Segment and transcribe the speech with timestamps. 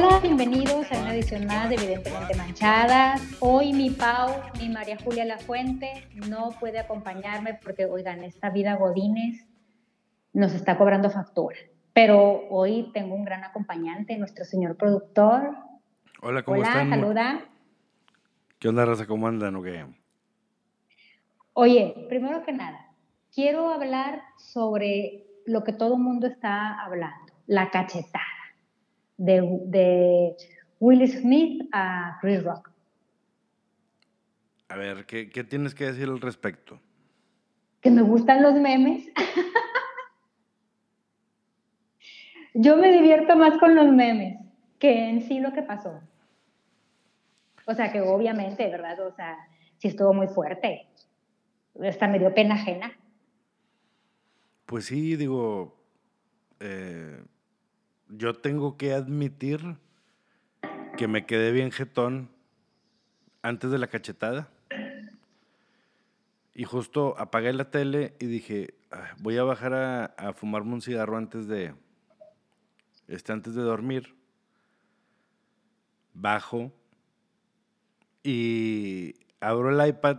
[0.00, 3.20] Hola, bienvenidos a una edición más de Evidentemente Manchadas.
[3.40, 4.30] Hoy mi Pau,
[4.60, 9.48] mi María Julia Lafuente, no puede acompañarme porque, oigan, esta vida Godínez
[10.32, 11.56] nos está cobrando factura.
[11.94, 15.56] Pero hoy tengo un gran acompañante, nuestro señor productor.
[16.22, 16.90] Hola, ¿cómo Hola, están?
[16.90, 17.40] saluda.
[18.60, 19.04] ¿Qué onda, raza?
[19.04, 19.64] ¿Cómo andan o?
[21.54, 22.92] Oye, primero que nada,
[23.34, 28.37] quiero hablar sobre lo que todo el mundo está hablando, la cachetada
[29.18, 30.36] de, de
[30.80, 32.70] Will Smith a Chris Rock.
[34.68, 36.80] A ver, ¿qué, qué tienes que decir al respecto?
[37.80, 39.06] Que me gustan los memes.
[42.54, 44.38] Yo me divierto más con los memes
[44.78, 46.00] que en sí lo que pasó.
[47.66, 48.98] O sea, que obviamente, ¿verdad?
[49.06, 49.36] O sea,
[49.76, 50.86] sí estuvo muy fuerte.
[51.82, 52.92] Hasta me dio pena ajena.
[54.66, 55.76] Pues sí, digo,
[56.60, 57.22] eh,
[58.08, 59.76] yo tengo que admitir
[60.96, 62.30] que me quedé bien jetón
[63.42, 64.48] antes de la cachetada.
[66.54, 71.16] Y justo apagué la tele y dije, "Ah, voy a bajar a, fumarme un cigarro
[71.16, 71.74] antes de,
[73.06, 74.16] este, antes de dormir.
[76.14, 76.72] Bajo
[78.24, 80.18] y abro el iPad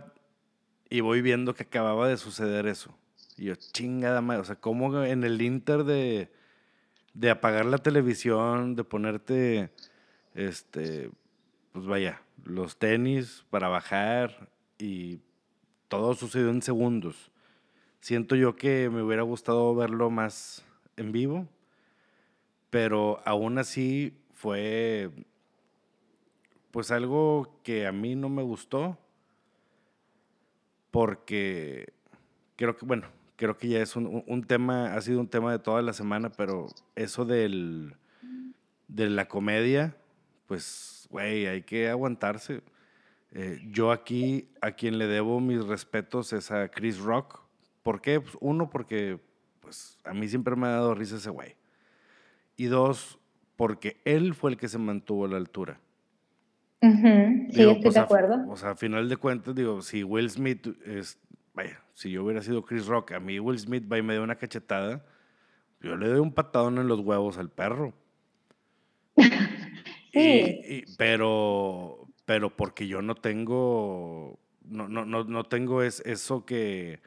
[0.88, 2.96] y voy viendo que acababa de suceder eso.
[3.36, 6.32] Y yo, chingada madre, o sea, como en el inter de,
[7.14, 9.70] de apagar la televisión, de ponerte,
[10.34, 11.10] este,
[11.72, 15.20] pues vaya, los tenis para bajar y
[15.88, 17.30] todo sucedió en segundos.
[18.00, 20.64] Siento yo que me hubiera gustado verlo más
[20.96, 21.46] en vivo,
[22.70, 25.10] pero aún así fue,
[26.70, 28.96] pues algo que a mí no me gustó,
[30.90, 31.92] porque
[32.56, 33.08] creo que, bueno,
[33.40, 36.28] creo que ya es un, un- tema, ha sido un tema de toda la semana,
[36.30, 37.94] pero eso del,
[38.86, 39.96] de la comedia,
[40.46, 42.62] pues, güey, hay que aguantarse.
[43.32, 47.40] Eh, yo aquí, a quien le debo mis respetos es a Chris Rock.
[47.82, 48.20] ¿Por qué?
[48.20, 49.18] Pues, uno, porque
[49.60, 51.56] pues, a mí siempre me ha dado risa ese güey.
[52.58, 53.18] Y dos,
[53.56, 55.80] porque él fue el que se mantuvo a la altura.
[56.82, 56.98] Ujú,
[57.52, 58.50] Sí, Digo, estoy pues, de a acuerdo.
[58.50, 61.18] O sea, a final de cuentas, digo, si Will Smith es,
[61.54, 64.22] vaya, si yo hubiera sido Chris Rock, a mí Will Smith va y me dio
[64.22, 65.04] una cachetada,
[65.82, 67.94] yo le doy un patadón en los huevos al perro.
[70.12, 70.18] Sí.
[70.18, 76.44] Y- y- pero, pero porque yo no tengo, no, no, no, no tengo es, eso
[76.44, 77.00] que,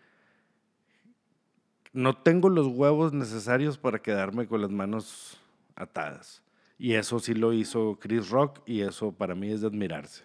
[1.93, 5.37] no tengo los huevos necesarios para quedarme con las manos
[5.75, 6.41] atadas.
[6.77, 10.23] Y eso sí lo hizo Chris Rock y eso para mí es de admirarse.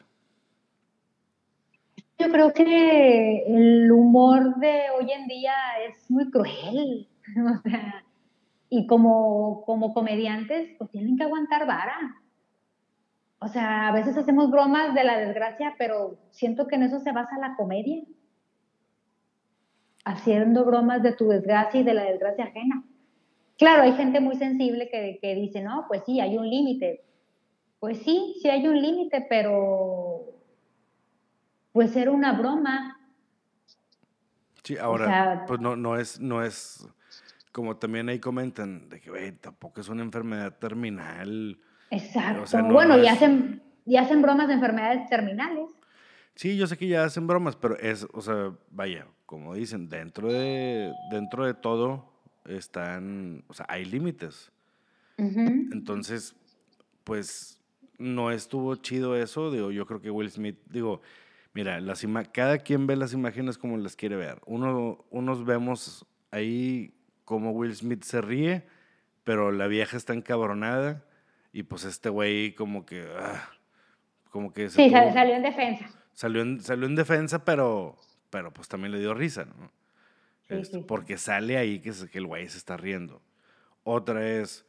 [2.18, 5.54] Yo creo que el humor de hoy en día
[5.88, 7.08] es muy cruel.
[7.36, 8.04] O sea,
[8.70, 12.16] y como, como comediantes, pues tienen que aguantar vara.
[13.38, 17.12] O sea, a veces hacemos bromas de la desgracia, pero siento que en eso se
[17.12, 18.02] basa la comedia.
[20.06, 22.82] Haciendo bromas de tu desgracia y de la desgracia ajena.
[23.58, 27.04] Claro, hay gente muy sensible que, que dice, no, pues sí, hay un límite.
[27.78, 30.37] Pues sí, sí hay un límite, pero
[31.72, 32.98] pues era una broma.
[34.64, 36.86] Sí, ahora, sea- pues no, no es, no es,
[37.52, 41.58] como también ahí comentan, de que, güey, tampoco es una enfermedad terminal.
[41.90, 42.42] Exacto.
[42.42, 45.70] O sea, no- bueno, no y, es- hacen, y hacen bromas de enfermedades terminales.
[46.34, 50.32] Sí, yo sé que ya hacen bromas, pero es, o sea, vaya, como dicen, dentro
[50.32, 52.12] de, dentro de todo
[52.44, 54.52] están, o sea, hay límites.
[55.18, 55.40] Ujú.
[55.72, 56.36] Entonces,
[57.04, 57.60] pues,
[57.98, 61.00] no estuvo chido eso, digo, yo creo que Will Smith, digo,
[61.54, 64.40] mira, las ima- cada quien ve las imágenes como las quiere ver.
[64.46, 66.94] Uno, unos vemos ahí
[67.24, 68.66] como Will Smith se ríe,
[69.24, 71.04] pero la vieja está encabronada
[71.52, 73.48] y pues este güey como que, ah,
[74.30, 75.90] como que se Sí, tuvo- salió en defensa.
[76.12, 77.96] salió en, salió en defensa, pero,
[78.30, 79.70] pero pues también le dio risa, ¿no?
[80.48, 80.84] Sí, sí, sí.
[80.86, 83.20] Porque sale ahí que, se- que el güey se está riendo.
[83.84, 84.64] Otra es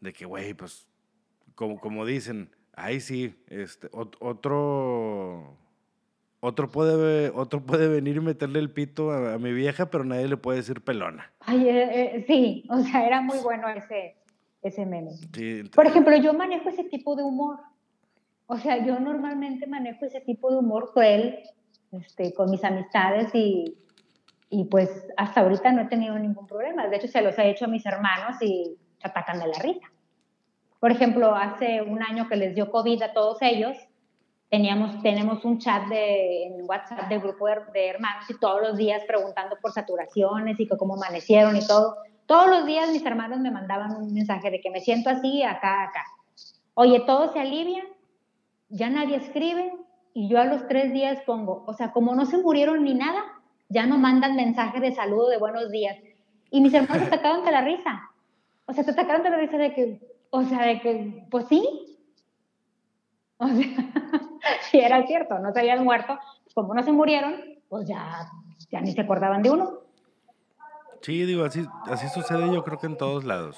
[0.00, 0.86] de que, güey, pues,
[1.54, 5.56] como, como dicen, ahí sí, este, ot- otro,
[6.44, 10.26] otro puede, otro puede venir y meterle el pito a, a mi vieja, pero nadie
[10.26, 11.30] le puede decir pelona.
[11.38, 14.16] Ay, eh, eh, sí, o sea, era muy bueno ese,
[14.60, 15.12] ese meme.
[15.32, 17.60] Sí, Por ejemplo, yo manejo ese tipo de humor.
[18.46, 21.38] O sea, yo normalmente manejo ese tipo de humor cruel
[21.92, 23.78] este, con mis amistades y,
[24.50, 26.88] y pues hasta ahorita no he tenido ningún problema.
[26.88, 29.92] De hecho, se los he hecho a mis hermanos y se atacan de la risa.
[30.80, 33.76] Por ejemplo, hace un año que les dio COVID a todos ellos,
[34.52, 38.76] teníamos, tenemos un chat de, en WhatsApp del grupo de, de hermanos y todos los
[38.76, 41.96] días preguntando por saturaciones y que cómo amanecieron y todo.
[42.26, 45.84] Todos los días mis hermanos me mandaban un mensaje de que me siento así, acá,
[45.84, 46.04] acá.
[46.74, 47.82] Oye, todo se alivia,
[48.68, 49.72] ya nadie escribe
[50.12, 53.24] y yo a los tres días pongo, o sea, como no se murieron ni nada,
[53.70, 55.96] ya no mandan mensaje de saludo, de buenos días.
[56.50, 58.02] Y mis hermanos se atacaron de la risa.
[58.66, 59.98] O sea, te atacaron de la risa de que,
[60.28, 61.98] o sea, de que, pues sí.
[63.38, 64.01] O sea,
[64.70, 67.34] si era cierto, no se habían muerto, pues como no se murieron,
[67.68, 68.26] pues ya,
[68.70, 69.80] ya ni se acordaban de uno.
[71.00, 73.56] Sí, digo, así, así sucede yo creo que en todos lados.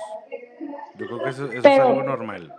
[0.97, 2.55] Yo creo que eso, es algo normal.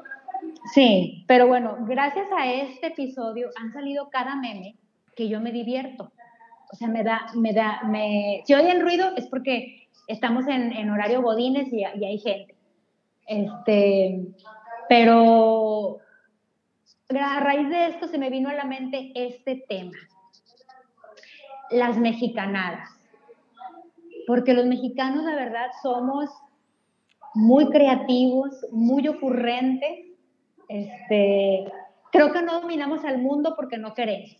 [0.73, 4.75] Sí, pero bueno, gracias a este episodio han salido cada meme
[5.15, 6.11] que yo me divierto.
[6.71, 8.41] O sea, me da, me da, me...
[8.45, 12.55] Si oyen ruido es porque estamos en, en horario bodines y, y, hay gente.
[13.27, 14.27] Este,
[14.89, 15.99] pero
[17.19, 19.97] a raíz de esto se me vino a la mente este tema.
[21.71, 22.89] Las mexicanadas.
[24.27, 26.29] Porque los mexicanos, la verdad, somos
[27.33, 30.07] muy creativos, muy ocurrentes.
[30.67, 31.71] Este,
[32.11, 34.35] creo que no dominamos al mundo porque no queremos.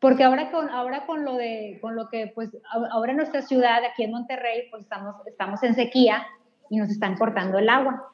[0.00, 2.56] Porque ahora con, ahora con lo de, con lo que, pues,
[2.90, 6.26] ahora en nuestra ciudad, aquí en Monterrey, pues estamos, estamos en sequía
[6.70, 8.10] y nos están cortando el agua.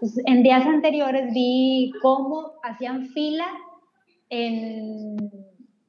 [0.00, 3.46] Pues, en días anteriores vi cómo hacían fila
[4.30, 5.30] en,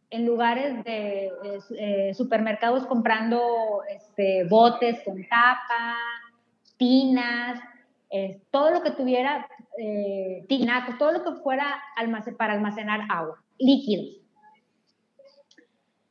[0.10, 1.32] en lugares de
[1.78, 5.96] eh, supermercados comprando este, botes con tapa,
[6.78, 7.60] tinas,
[8.52, 9.48] todo lo que tuviera
[9.78, 11.82] eh, tinacos, todo lo que fuera
[12.38, 14.21] para almacenar agua, líquidos.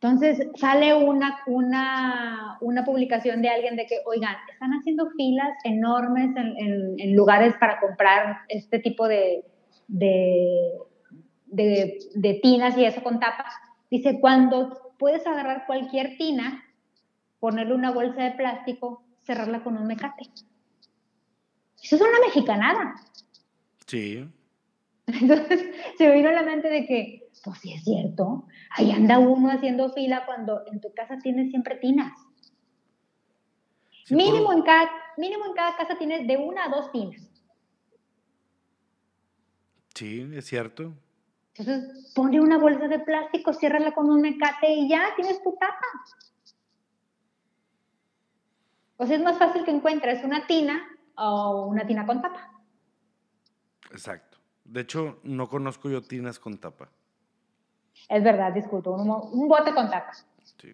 [0.03, 6.35] Entonces sale una, una, una, publicación de alguien de que, oigan, están haciendo filas enormes
[6.37, 9.45] en, en, lugares para comprar este tipo de,
[9.89, 10.73] de,
[11.49, 13.53] de, de, tinas y eso con tapas.
[13.91, 16.65] Dice, cuando puedes agarrar cualquier tina,
[17.39, 20.31] ponerle una bolsa de plástico, cerrarla con un mecate.
[21.83, 22.95] Eso es una mexicanada.
[23.87, 24.27] Sí.
[25.21, 25.65] Entonces
[25.99, 29.51] se me vino a la mente de que, pues sí es cierto, ahí anda uno
[29.51, 32.13] haciendo fila cuando en tu casa tienes siempre tinas.
[34.11, 37.31] mínimo, en cada, mínimo en cada casa tienes de una a dos tinas.
[39.95, 40.95] Sí, es cierto.
[41.55, 45.87] Entonces, ponle una bolsa de plástico, ciérrala con un mecate y ya tienes tu tapa.
[48.97, 50.83] O sea, es más fácil que encuentres una tina
[51.17, 52.51] o una tina con tapa.
[53.91, 54.30] Exacto.
[54.71, 56.89] De hecho, no conozco yo tinas con tapa.
[58.09, 60.13] Es verdad, disculpo, un, bote con tapa.
[60.43, 60.73] Sí.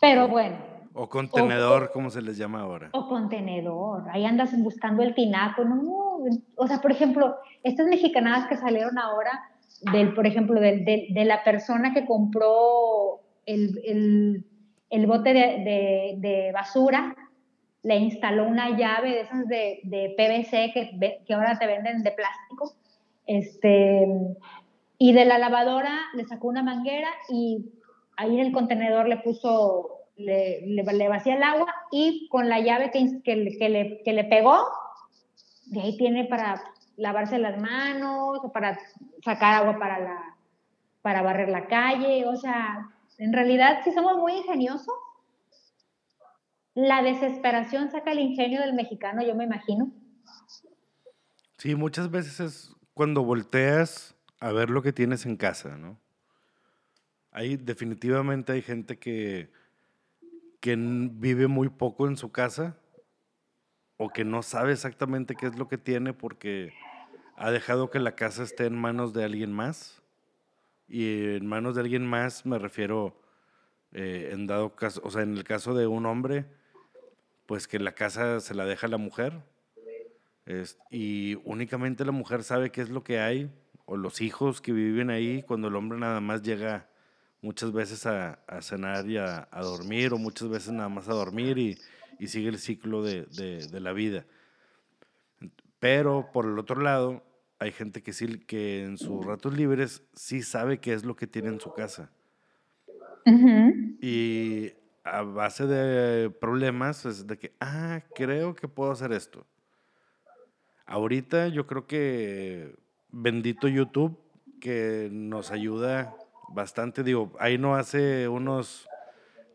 [0.00, 0.56] Pero bueno.
[0.94, 2.88] O contenedor, como se les llama ahora.
[2.92, 4.04] O contenedor.
[4.10, 5.64] Ahí andas buscando el tinaco.
[5.64, 6.20] No,
[6.54, 9.50] o sea, por ejemplo, estas mexicanadas que salieron ahora,
[9.92, 14.46] del, por ejemplo, del, de la persona que compró el, el,
[14.88, 17.16] el bote de, de, de, basura,
[17.82, 22.12] le instaló una llave de esas de, de PVC que, que ahora te venden de
[22.12, 22.72] plástico.
[23.26, 24.06] Este,
[24.98, 27.72] y de la lavadora le sacó una manguera y
[28.16, 32.90] ahí en el contenedor le puso, le, le, vacía el agua y con la llave
[32.90, 34.66] que, que, le, que le pegó,
[35.66, 36.62] de ahí tiene para
[36.96, 38.78] lavarse las manos o para
[39.22, 40.36] sacar agua para, la,
[41.02, 42.24] para barrer la calle.
[42.26, 44.94] O sea, en realidad sí somos muy ingeniosos.
[46.74, 49.90] La desesperación saca el ingenio del mexicano, yo me imagino.
[51.58, 56.00] Sí, muchas veces es cuando volteas a ver lo que tienes en casa, ¿no?
[57.30, 59.50] Hay, definitivamente hay gente que,
[60.60, 62.78] que vive muy poco en su casa
[63.98, 66.72] o que no sabe exactamente qué es lo que tiene porque
[67.36, 70.02] ha dejado que la casa esté en manos de alguien más.
[70.88, 73.20] Y en manos de alguien más me refiero,
[73.92, 76.46] eh, en dado caso, o sea, en el caso de un hombre,
[77.44, 79.42] pues que la casa se la deja la mujer.
[80.90, 83.50] Y únicamente la mujer sabe qué es lo que hay
[83.84, 86.88] o los hijos que viven ahí cuando el hombre nada más llega
[87.40, 91.14] muchas veces a, a cenar y a, a, dormir o muchas veces nada más a
[91.14, 91.78] dormir y,
[92.18, 94.24] y sigue el ciclo de, de, de, la vida.
[95.78, 97.22] Pero por el otro lado,
[97.58, 101.26] hay gente que sí, que en sus ratos libres sí sabe qué es lo que
[101.26, 102.10] tiene en su casa.
[104.00, 104.72] Y
[105.02, 109.44] a base de problemas es de que, ah, creo que puedo hacer esto.
[110.86, 112.76] Ahorita yo creo que
[113.10, 114.18] bendito YouTube
[114.60, 116.14] que nos ayuda
[116.48, 117.02] bastante.
[117.02, 118.88] Digo, ahí no hace unos,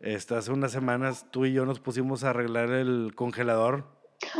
[0.00, 3.86] este, hace unas semanas tú y yo nos pusimos a arreglar el congelador.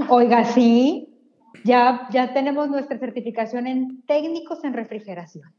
[0.09, 1.09] Oiga, sí,
[1.65, 5.53] ya, ya tenemos nuestra certificación en técnicos en refrigeración.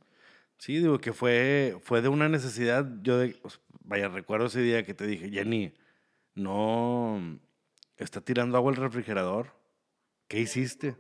[0.58, 2.88] Sí, digo que fue, fue de una necesidad.
[3.02, 5.74] Yo, pues, vaya, recuerdo ese día que te dije, Jenny,
[6.36, 7.40] no
[7.98, 9.48] está tirando agua el refrigerador.
[10.28, 10.96] ¿Qué hiciste?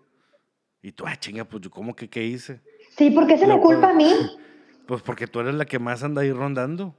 [0.83, 2.61] Y tú, ah, chinga, pues yo, ¿cómo que qué hice?
[2.97, 4.13] Sí, ¿por qué se me culpa a pues, mí?
[4.85, 6.93] Pues porque tú eres la que más anda ahí rondando.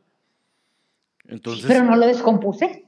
[1.26, 2.86] Entonces, Pero no lo descompuse.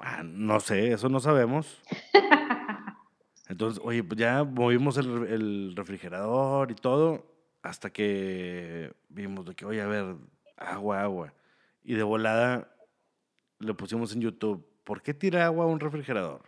[0.00, 1.80] ah, no sé, eso no sabemos.
[3.48, 9.80] Entonces, oye, pues ya movimos el refrigerador y todo, hasta que vimos de que, oye,
[9.80, 10.16] a ver,
[10.56, 11.34] agua, agua.
[11.84, 12.68] Y de volada
[13.60, 16.42] le pusimos en YouTube, ¿por qué tira agua a un refrigerador?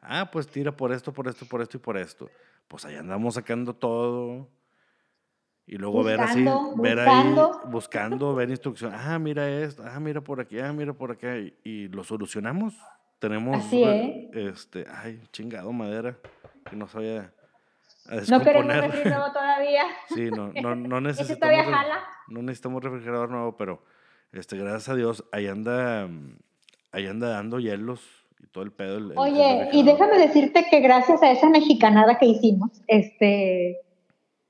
[0.00, 2.30] Ah, pues tira por esto, por esto, por esto y por esto.
[2.72, 4.48] Pues ahí andamos sacando todo.
[5.66, 7.52] Y luego ver así, Buscando, ver buscando.
[7.62, 8.98] ahí, buscando, ver instrucciones.
[9.04, 11.36] Ah, mira esto, ah, mira por aquí, ah, mira por acá.
[11.36, 12.74] Y, y lo solucionamos.
[13.18, 16.16] Tenemos, Así re- este, ay, chingado madera,
[16.64, 17.30] que no sabía
[18.08, 18.90] a No queremos descomponer.
[18.90, 19.82] refri nuevo todavía.
[20.08, 22.04] Sí, no, no, no Ese necesitamos, todavía re- jala.
[22.28, 23.84] no necesitamos refrigerador nuevo, pero
[24.32, 26.08] este, gracias a Dios, ahí anda,
[26.90, 28.00] ahí anda dando hielos
[28.42, 28.98] y todo el pedo.
[28.98, 33.78] el- el- el Oye, y déjame decirte que gracias a esa mexicanada que hicimos, este,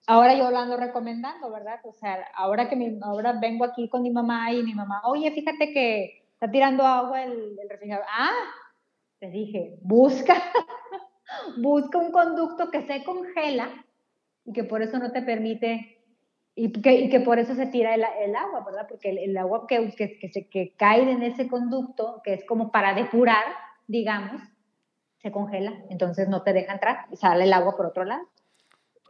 [0.06, 1.80] ahora yo lo ando recomendando, ¿verdad?
[1.84, 5.30] O sea, ahora que mi, ahora vengo aquí con mi mamá y mi mamá, oye,
[5.30, 8.06] fíjate que está tirando agua el, el refrigerador.
[8.10, 8.32] Ah,
[9.18, 10.34] te dije, busca,
[11.58, 13.68] busca un conducto que se congela
[14.44, 15.98] y que por eso no te permite,
[16.54, 18.86] y que, y que por eso se tira el, el agua, ¿verdad?
[18.88, 22.44] Porque el, el agua que, que, que, se, que cae en ese conducto, que es
[22.44, 23.44] como para depurar,
[23.86, 24.42] digamos,
[25.18, 28.28] se congela, entonces no te deja entrar y sale el agua por otro lado.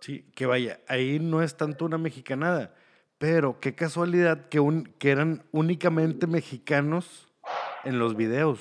[0.00, 2.74] Sí, que vaya, ahí no es tanto una mexicanada,
[3.18, 7.28] pero qué casualidad que, un, que eran únicamente mexicanos
[7.84, 8.60] en los videos.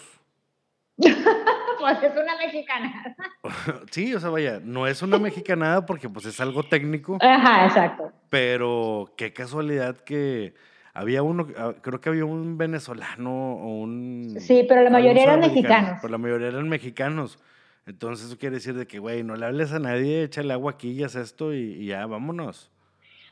[0.98, 3.16] pues es una mexicana.
[3.92, 8.12] Sí, o sea, vaya, no es una mexicanada porque pues es algo técnico, Ajá, exacto.
[8.30, 10.54] pero qué casualidad que
[10.94, 14.36] había uno, ah, creo que había un venezolano o un...
[14.40, 16.00] Sí, pero la mayoría eran mexicanos.
[16.02, 17.40] Pero la mayoría eran mexicanos.
[17.86, 20.92] Entonces eso quiere decir de que, güey, no le hables a nadie, échale agua aquí
[20.92, 22.72] y haz esto y, y ya, vámonos.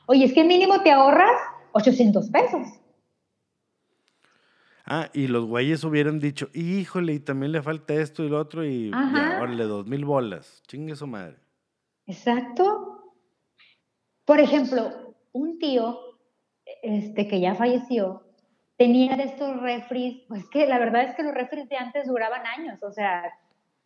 [0.07, 1.39] Oye, es que mínimo te ahorras
[1.73, 2.67] 800 pesos.
[4.91, 8.65] Ah, y los güeyes hubieran dicho, híjole, y también le falta esto y lo otro,
[8.65, 9.41] y ya, Ajá.
[9.43, 10.63] órale, dos mil bolas.
[10.67, 11.37] Chingue su madre.
[12.07, 13.13] Exacto.
[14.25, 15.99] Por ejemplo, un tío
[16.81, 18.23] este, que ya falleció
[18.79, 22.47] tenía de estos refris, pues que la verdad es que los refris de antes duraban
[22.47, 23.23] años, o sea,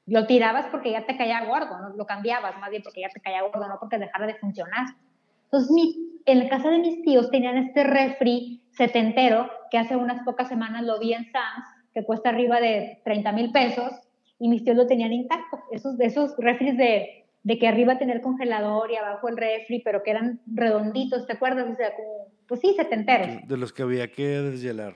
[0.05, 1.95] lo tirabas porque ya te caía gordo, ¿no?
[1.95, 4.85] lo cambiabas más bien porque ya te caía gordo, no porque dejara de funcionar.
[5.45, 10.23] Entonces, mi, en la casa de mis tíos tenían este refri setentero, que hace unas
[10.23, 13.91] pocas semanas lo vi en Sam's, que cuesta arriba de 30 mil pesos,
[14.37, 15.57] y mis tíos lo tenían intacto.
[15.71, 20.01] Esos, esos refris de, de que arriba tenía el congelador y abajo el refri, pero
[20.01, 21.69] que eran redonditos, ¿te acuerdas?
[21.69, 23.47] O sea, como, pues sí, setenteros.
[23.47, 24.95] De los que había que deshielar.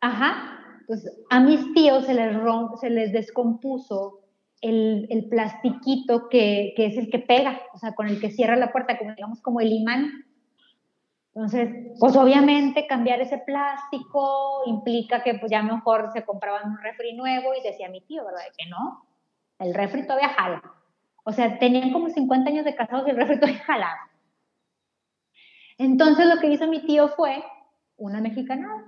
[0.00, 0.56] Ajá.
[0.86, 4.20] Pues a mis tíos se les, rom- se les descompuso
[4.60, 8.56] el, el plastiquito que, que es el que pega, o sea, con el que cierra
[8.56, 10.10] la puerta, como digamos como el imán.
[11.32, 11.68] Entonces,
[12.00, 17.54] pues obviamente cambiar ese plástico implica que pues ya mejor se compraban un refri nuevo
[17.54, 18.40] y decía mi tío, ¿verdad?
[18.58, 19.06] Que no,
[19.60, 20.62] el refri todavía jala.
[21.24, 24.10] O sea, tenían como 50 años de casados y el refri todavía jalaba.
[25.78, 27.42] Entonces lo que hizo mi tío fue
[27.96, 28.84] una mexicanada.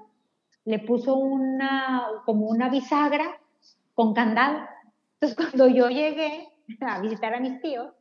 [0.65, 3.39] Le puso una, como una bisagra
[3.95, 4.59] con candado.
[5.15, 6.49] Entonces cuando yo llegué
[6.81, 7.93] a visitar a mis tíos,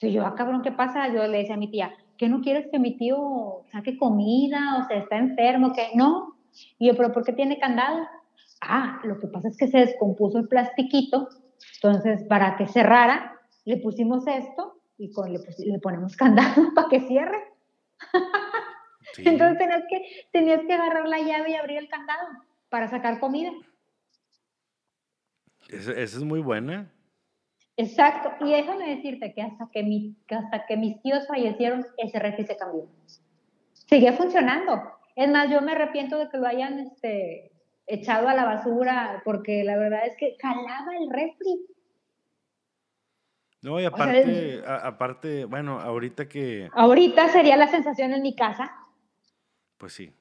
[0.00, 1.08] yo, ah, cabrón, ¿qué pasa?
[1.08, 4.78] Yo le decía a mi tía, ¿qué no quieres que mi tío saque comida?
[4.82, 6.36] O sea, está enfermo, que no.
[6.78, 8.06] Y yo, ¿pero por qué tiene candado?
[8.60, 11.28] Ah, lo que pasa es que se descompuso el plastiquito.
[11.76, 13.33] Entonces, para que cerrara,
[13.64, 15.40] le pusimos esto y con, le,
[15.80, 17.38] ponemos candado para que cierre.
[19.14, 19.22] Sí.
[19.26, 22.26] Entonces tenías que, tenías que agarrar la llave y abrir el candado
[22.68, 23.52] para sacar comida.
[25.68, 26.90] Esa, es muy buena.
[27.76, 28.32] Exacto.
[28.40, 32.44] Y déjame decirte que hasta que, mi, que hasta que mis tíos fallecieron, ese refri
[32.44, 32.88] se cambió.
[33.72, 34.80] Sigue funcionando.
[35.16, 37.52] Es más, yo me arrepiento de que lo hayan este,
[37.86, 41.66] echado a la basura, porque la verdad es que jalaba el refri.
[43.64, 48.36] No, y sea, aparte, a- aparte, bueno, ahorita que, Ahorita sería la sensación en mi
[48.36, 48.70] casa.
[49.78, 50.14] pues sí.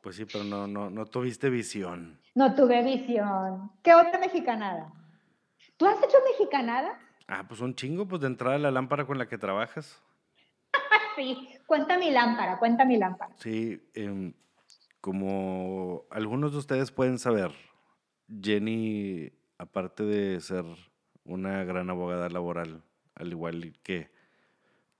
[0.00, 2.18] Pues sí, pero no, no, no tuviste visión.
[2.34, 3.70] No tuve visión.
[3.82, 4.92] ¿Qué otra mexicanada?
[5.76, 6.98] ¿Tú has hecho mexicanada?
[7.26, 10.02] Ah, pues un chingo, pues de entrada la lámpara con la que trabajas.
[11.16, 11.48] Sí.
[11.66, 13.32] Cuenta mi lámpara, cuenta mi lámpara.
[13.36, 14.32] Sí, em,
[15.00, 17.52] como algunos de ustedes pueden saber,
[18.42, 20.64] Jenny, aparte de ser
[21.24, 22.82] una gran abogada laboral,
[23.14, 24.10] al igual que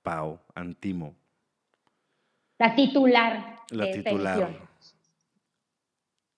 [0.03, 1.17] Pau Antimo,
[2.59, 3.57] La titular.
[3.71, 4.69] la titular,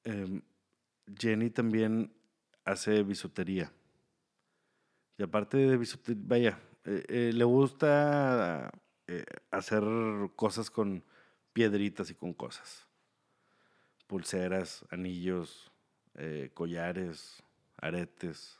[0.04, 0.42] em,
[1.18, 2.12] Jenny también
[2.64, 3.72] hace bisutería.
[5.18, 8.70] Y aparte de bisutería, vaya, Eh, eh, le gusta
[9.08, 9.82] eh, hacer
[10.36, 11.02] cosas con
[11.52, 12.86] piedritas y con cosas.
[14.06, 15.72] Pulseras, anillos,
[16.54, 17.42] collares,
[17.76, 18.58] aretes.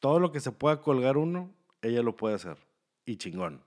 [0.00, 1.50] Todo lo que se pueda colgar uno,
[1.82, 2.56] ella lo puede hacer.
[3.04, 3.62] Y chingón.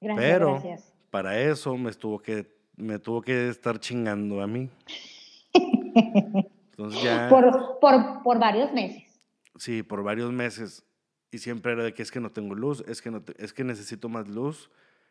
[0.00, 0.94] Gracias, Pero gracias.
[1.10, 4.70] para eso me estuvo que me tuvo que estar chingando a mí.
[6.70, 9.20] Entonces ya Por, por, por varios meses.
[9.56, 10.84] sí, por varios meses
[11.30, 13.52] y siempre era de que es que no tengo luz, es que no te- es
[13.52, 14.70] que necesito más luz,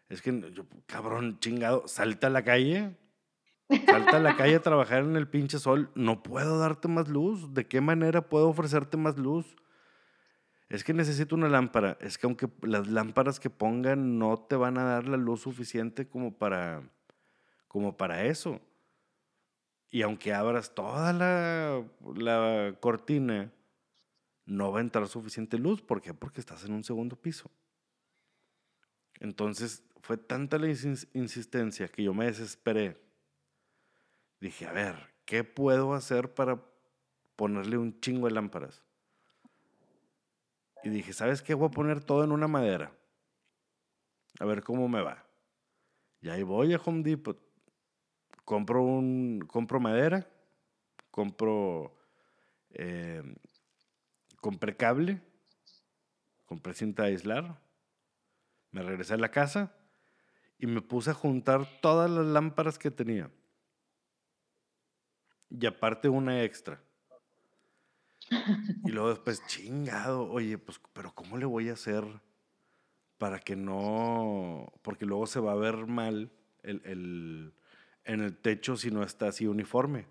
[0.09, 2.95] es que yo cabrón chingado, salta a la calle.
[3.69, 5.91] Salta a la calle a trabajar en el pinche sol.
[5.93, 7.53] No puedo darte más luz.
[7.53, 9.55] ¿De qué manera puedo ofrecerte más luz?
[10.69, 11.97] Es que necesito una lámpara.
[12.01, 16.07] Es que aunque las lámparas que pongan no te van a dar la luz suficiente
[16.07, 16.81] como para,
[17.67, 18.59] como para eso.
[19.91, 21.83] Y aunque abras toda la,
[22.15, 23.51] la cortina,
[24.45, 25.81] no va a entrar suficiente luz.
[25.81, 26.13] ¿Por qué?
[26.13, 27.51] Porque estás en un segundo piso.
[29.19, 33.08] Entonces fue tanta la insis- insistencia que yo me desesperé.
[34.39, 36.61] Dije, a ver, ¿qué puedo hacer para
[37.35, 38.81] ponerle un chingo de lámparas?
[40.83, 41.53] Y dije, ¿sabes qué?
[41.53, 42.91] Voy a poner todo en una madera.
[44.39, 45.25] A ver cómo me va.
[46.21, 47.37] Y ahí voy a Home Depot.
[48.45, 50.27] Compro, un, compro madera.
[51.11, 51.97] Compro...
[52.71, 53.21] eh,
[54.39, 55.21] compré cable.
[56.45, 57.59] Compré cinta de aislar.
[58.71, 59.75] Me regresé a la casa.
[60.57, 63.29] Y me puse a juntar todas las lámparas que tenía.
[65.51, 66.81] Y aparte una extra.
[68.83, 72.03] Y luego después, chingado, oye, pues, pero ¿cómo le voy a hacer
[73.17, 76.31] para que no, porque luego se va a ver mal
[76.63, 77.53] el, el-
[78.05, 80.07] en el techo si no está así uniforme?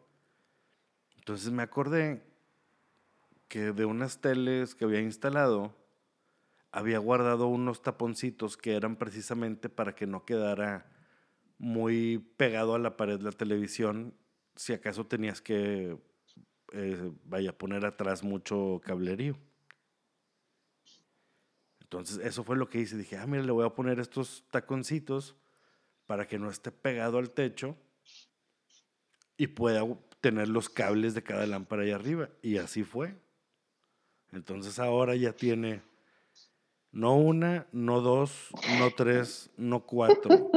[1.16, 2.22] Entonces me acordé
[3.48, 5.74] que de unas teles que había instalado,
[6.72, 10.90] había guardado unos taponcitos que eran precisamente para que no quedara
[11.58, 14.14] muy pegado a la pared la televisión,
[14.58, 15.96] si acaso tenías que,
[16.72, 19.38] eh, vaya, poner atrás mucho cablerío.
[21.80, 22.96] Entonces, eso fue lo que hice.
[22.96, 25.36] Dije, ah, mira, le voy a poner estos taconcitos
[26.06, 27.76] para que no esté pegado al techo
[29.36, 29.86] y pueda
[30.20, 32.28] tener los cables de cada lámpara ahí arriba.
[32.42, 33.14] Y así fue.
[34.32, 35.82] Entonces, ahora ya tiene
[36.90, 40.50] no una, no dos, no tres, no cuatro.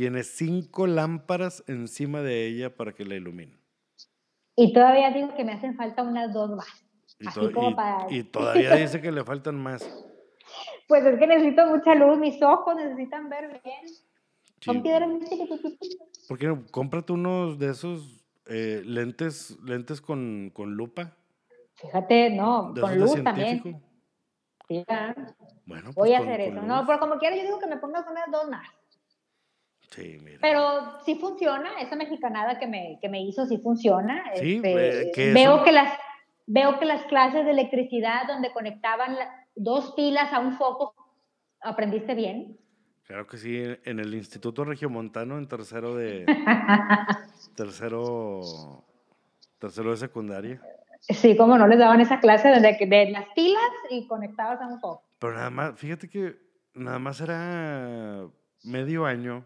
[0.00, 3.60] Tiene cinco lámparas encima de ella para que la iluminen.
[4.56, 6.66] Y todavía digo que me hacen falta unas dos más.
[7.18, 9.82] Y, Así to- como y- para- y todavía dice que le faltan más.
[10.88, 13.86] Pues es que necesito mucha luz, mis ojos necesitan ver bien.
[14.62, 15.20] Son Sí, piedras muy.
[16.28, 16.64] ¿Por qué no?
[16.70, 21.14] Cómprate unos de esos eh, lentes, lentes con, con lupa.
[21.74, 23.62] Fíjate, no, De con luz también.
[24.66, 24.82] Sí,
[25.66, 26.66] Bueno, Voy pues a con- hacer con eso.
[26.66, 28.66] No, pero como quiera, yo digo que me pongas unas dos más.
[29.90, 30.38] Sí, mira.
[30.40, 34.22] Pero sí funciona, esa mexicanada que me, que me hizo sí funciona.
[34.36, 35.92] Sí, Este, que veo, que las,
[36.46, 40.94] veo que las clases de electricidad donde conectaban la- dos pilas a un foco,
[41.60, 42.56] aprendiste bien.
[43.04, 46.24] Claro que sí, en el Instituto Regiomontano, en tercero de.
[47.56, 48.84] tercero.
[49.58, 50.62] Tercero de secundaria.
[51.00, 54.80] Sí, como no les daban esa clase de, de las pilas y conectabas a un
[54.80, 55.02] foco.
[55.18, 56.36] Pero nada más, fíjate que
[56.74, 58.26] nada más era
[58.64, 59.44] medio año.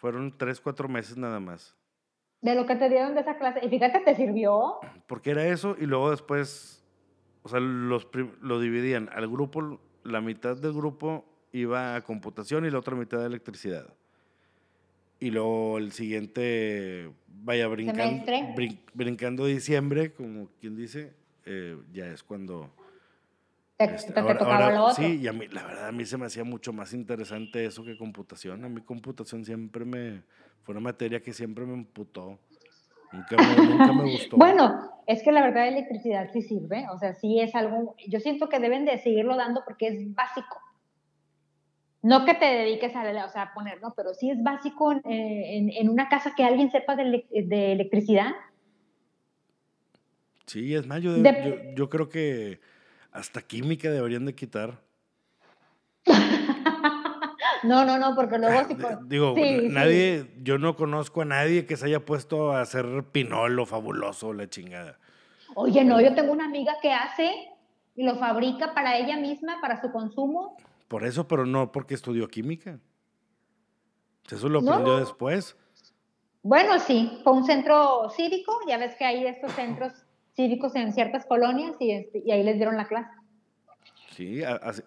[0.00, 1.76] Fueron tres, cuatro meses nada más.
[2.40, 3.60] De lo que te dieron de esa clase.
[3.64, 4.76] Y fíjate, te sirvió.
[5.06, 6.82] Porque era eso y luego después,
[7.42, 8.08] o sea, los,
[8.40, 9.10] lo dividían.
[9.12, 13.92] Al grupo, la mitad del grupo iba a computación y la otra mitad a electricidad.
[15.18, 18.24] Y luego el siguiente, vaya brincando,
[18.56, 21.12] brin- brincando diciembre, como quien dice,
[21.44, 22.70] eh, ya es cuando...
[23.86, 25.02] Te, este, te- te ahora- tocaba ahora- lo otro.
[25.02, 27.82] Sí, y a mí, la verdad, a mí se me hacía mucho más interesante eso
[27.82, 28.64] que computación.
[28.64, 30.22] A mí computación siempre me...
[30.62, 32.38] Fue una materia que siempre me emputó.
[33.12, 34.36] Nunca me, nunca me gustó.
[34.36, 38.48] Bueno, es que la verdad electricidad sí sirve, o sea, sí es algo, yo siento
[38.50, 40.60] que deben de seguirlo dando porque es básico.
[42.02, 45.00] No que te dediques a, o sea, a poner, no, pero sí es básico en,
[45.04, 48.32] en- en una casa que alguien sepa de, de electricidad.
[50.46, 52.60] Sí, es más, yo, de- De- yo, yo creo que
[53.12, 54.80] hasta química deberían de quitar.
[57.62, 59.68] No, no, no, porque luego sí, Digo, sí, sí.
[59.68, 64.48] nadie, yo no conozco a nadie que se haya puesto a hacer pinolo fabuloso la
[64.48, 64.98] chingada.
[65.54, 67.50] Oye, no, yo tengo una amiga que hace
[67.96, 70.56] y lo fabrica para ella misma, para su consumo.
[70.88, 72.78] Por eso, pero no porque estudió química.
[74.30, 75.00] Eso lo aprendió no.
[75.00, 75.56] después.
[76.42, 79.92] Bueno, sí, fue un centro cívico, ya ves que hay estos centros
[80.34, 83.10] cívicos en ciertas colonias y, este, y ahí les dieron la clase.
[84.10, 84.42] Sí,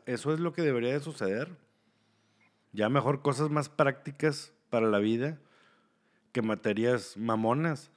[0.05, 1.49] eso es lo que debería de suceder.
[2.71, 5.39] Ya mejor cosas más prácticas para la vida
[6.31, 7.91] que materias mamonas.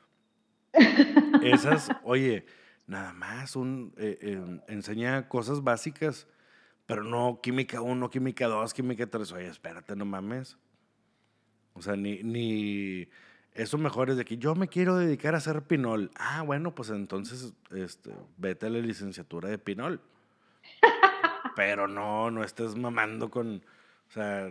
[1.43, 2.45] Esas, oye,
[2.87, 6.29] nada más un, eh, em, enseña cosas básicas,
[6.87, 9.33] pero no química 1, química 2, química 3.
[9.33, 10.57] Oye, espérate, no mames.
[11.73, 13.09] O sea, ni, ni
[13.57, 16.11] eso mejor es de que yo me quiero dedicar a hacer pinol.
[16.17, 20.01] Ah, bueno, pues entonces este, vete a la licenciatura de pinol.
[21.57, 23.65] pero no, no estés mamando con,
[24.09, 24.51] o sea,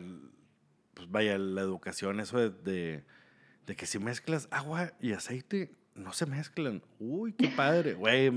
[0.94, 3.04] pues vaya, la educación, eso de
[3.65, 6.84] de que si mezclas agua y aceite, no se mezclan.
[7.00, 7.94] Uy, qué padre.
[7.94, 8.34] Güey, el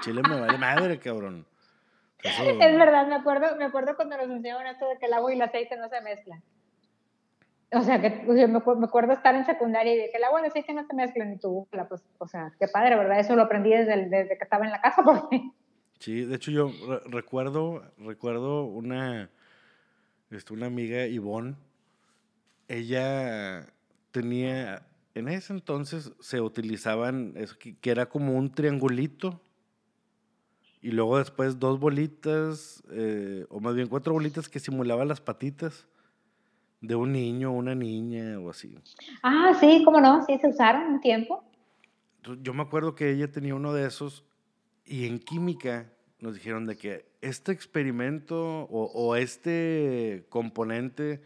[0.00, 1.46] chile me vale madre, cabrón.
[2.22, 5.36] Es verdad, me acuerdo, me acuerdo cuando nos enseñaron esto de que el agua y
[5.36, 6.42] el aceite no se mezclan.
[7.74, 10.74] O sea, que me, acuerdo estar en secundaria y que el agua y el aceite
[10.74, 13.18] no se mezclan y tú, pues, o sea, qué padre, ¿verdad?
[13.18, 15.02] Eso lo aprendí desde, desde que estaba en la casa.
[15.04, 15.40] Porque...
[15.98, 16.70] Sí, de hecho yo
[17.06, 19.30] recuerdo, recuerdo una,
[20.30, 21.54] este, una amiga, Ivonne,
[22.68, 23.66] ella
[24.10, 29.40] tenía, en ese entonces se utilizaban, eso que, era como un triangulito,
[30.82, 35.86] y luego después dos bolitas, eh, o más bien cuatro bolitas que simulaban las patitas
[36.82, 38.76] de un niño o una niña o así.
[39.22, 41.42] Ah, sí, cómo no, sí se usaron un tiempo.
[42.42, 44.24] Yo me acuerdo que ella tenía uno de esos
[44.84, 51.22] y en química nos dijeron de que este experimento o, o este componente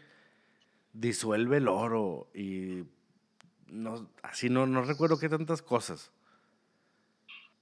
[0.93, 2.83] disuelve el oro y
[3.67, 6.11] no, así no, no recuerdo qué tantas cosas.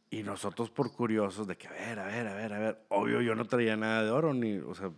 [0.09, 3.21] Y nosotros por curiosos de que, a ver, a ver, a ver, a ver, obvio
[3.21, 4.91] yo no traía nada de oro, ni, o sea,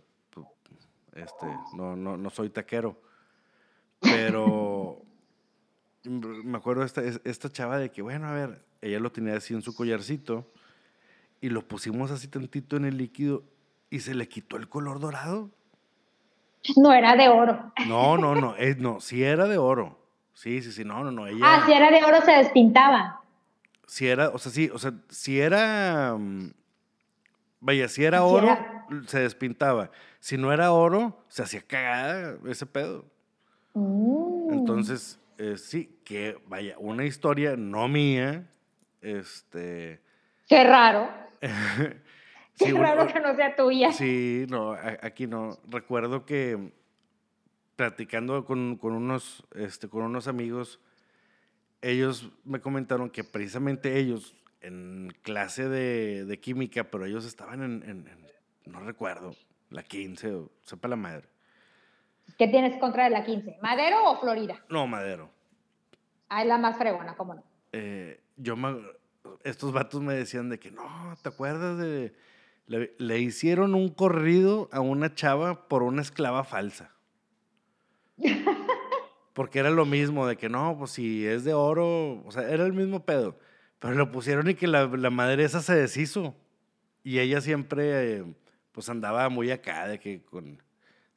[1.18, 3.00] este, no, no, no soy taquero.
[4.00, 5.02] Pero
[6.04, 9.62] me acuerdo esta, esta chava de que, bueno, a ver, ella lo tenía así en
[9.62, 10.46] su collarcito
[11.40, 13.42] y lo pusimos así tantito en el líquido
[13.90, 15.50] y se le quitó el color dorado.
[16.76, 17.72] No era de oro.
[17.86, 19.98] No, no, no, es, no, sí era de oro.
[20.34, 21.26] Sí, sí, sí, no, no, no.
[21.26, 23.20] Ella, ah, si era de oro se despintaba.
[23.86, 26.52] Si era, o sea, sí, o sea, si era, mm,
[27.60, 28.56] vaya, si era oro,
[29.06, 29.90] se despintaba.
[30.20, 33.04] Si no era oro, se hacía cagada ese pedo.
[33.74, 34.52] Mm.
[34.52, 38.48] Entonces, eh, sí, que vaya, una historia no mía,
[39.00, 40.00] este...
[40.48, 41.08] Qué raro.
[42.58, 43.92] Qué raro que no sea tuya.
[43.92, 44.72] Sí, no,
[45.02, 45.58] aquí no.
[45.68, 46.72] Recuerdo que
[47.76, 50.80] platicando con, con, unos, este, con unos amigos,
[51.80, 57.88] ellos me comentaron que precisamente ellos en clase de, de química, pero ellos estaban en,
[57.88, 58.04] en,
[58.68, 59.34] no recuerdo,
[59.70, 61.28] la 15 o sepa la madre.
[62.38, 63.58] ¿Qué tienes contra de la 15?
[63.62, 64.62] ¿Madero o Florida?
[64.68, 65.30] No, Madero.
[66.28, 67.42] Ah, es la más fregona, ¿cómo no?
[67.72, 68.54] Eh, yo
[69.44, 72.12] estos vatos me decían de que no, ¿te acuerdas de
[72.68, 76.92] le, hicieron un corrido a una chava por una esclava falsa.
[79.32, 82.66] Porque era lo mismo, de que no, pues si es de oro, o sea, era
[82.66, 83.38] el mismo pedo.
[83.78, 86.34] Pero lo pusieron y que la, la madre esa se deshizo.
[87.04, 88.24] Y ella siempre,
[88.78, 90.62] pues andaba muy acá, de que con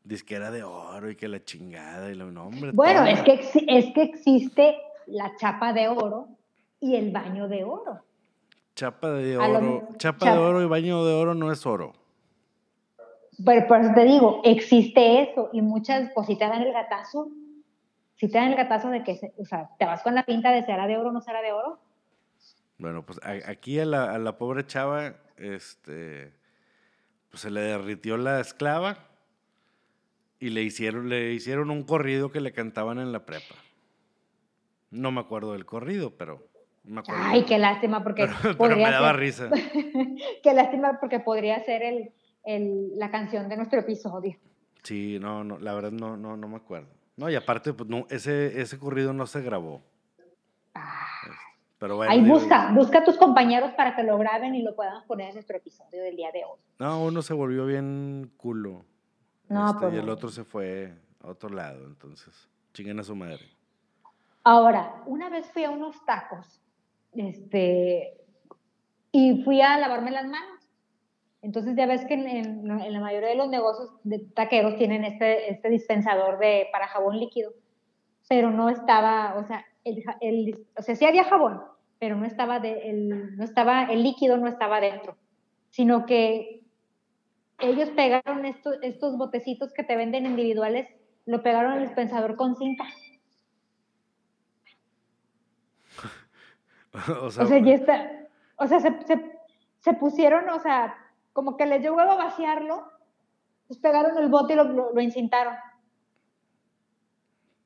[0.04, 2.71] disquera de oro y que la chingada y lo nombre.
[2.71, 3.34] Bueno, es que,
[3.67, 6.28] es que existe la chapa de oro
[6.80, 8.04] y el baño de oro.
[8.74, 11.93] Chapa de oro, chapa, de oro y baño de oro no es oro.
[13.45, 17.30] Pero por eso te digo, existe eso y muchas, pues si te dan el gatazo,
[18.15, 20.63] si te dan el gatazo de que, o sea, te vas con la pinta de
[20.63, 21.78] será de oro o no será de oro.
[22.80, 26.40] Bueno, pues aquí a la, a la pobre chava, este,
[27.31, 28.97] pues se le derritió la esclava
[30.39, 33.55] y le hicieron, le hicieron un corrido que le cantaban en la prepa.
[34.91, 36.51] No me acuerdo del corrido, pero
[37.07, 39.49] Ay, qué lástima porque pero, me daba risa.
[40.43, 42.11] qué lástima porque podría ser el,
[42.43, 44.37] el, la canción de nuestro episodio.
[44.83, 46.89] Sí, no, no, la verdad no, no, no me acuerdo.
[47.17, 49.83] No, y aparte, pues no, ese, ese corrido no se grabó.
[50.73, 51.07] Ah.
[51.81, 55.03] Pero bueno, Ahí busca, busca a tus compañeros para que lo graben y lo puedan
[55.07, 56.59] poner en nuestro episodio del día de hoy.
[56.77, 58.85] No, uno se volvió bien culo.
[59.49, 63.15] No, este, pues Y el otro se fue a otro lado, entonces, chinguen a su
[63.15, 63.47] madre.
[64.43, 66.61] Ahora, una vez fui a unos tacos
[67.13, 68.13] este,
[69.11, 70.69] y fui a lavarme las manos.
[71.41, 75.69] Entonces ya ves que en, la mayoría de los negocios de taqueros tienen este, este
[75.71, 77.53] dispensador de, para jabón líquido,
[78.29, 81.70] pero no estaba, o sea, el, o sea, sí había jabón,
[82.01, 85.15] pero no estaba, de, el, no estaba, el líquido no estaba dentro,
[85.69, 86.63] sino que
[87.59, 90.89] ellos pegaron estos, estos botecitos que te venden individuales,
[91.27, 92.85] lo pegaron al dispensador con cinta.
[97.21, 99.39] o sea, o sea, ya está, o sea se, se,
[99.77, 100.97] se, pusieron, o sea,
[101.33, 102.83] como que les dio huevo vaciarlo,
[103.67, 105.53] pues pegaron el bote y lo, lo, lo incintaron.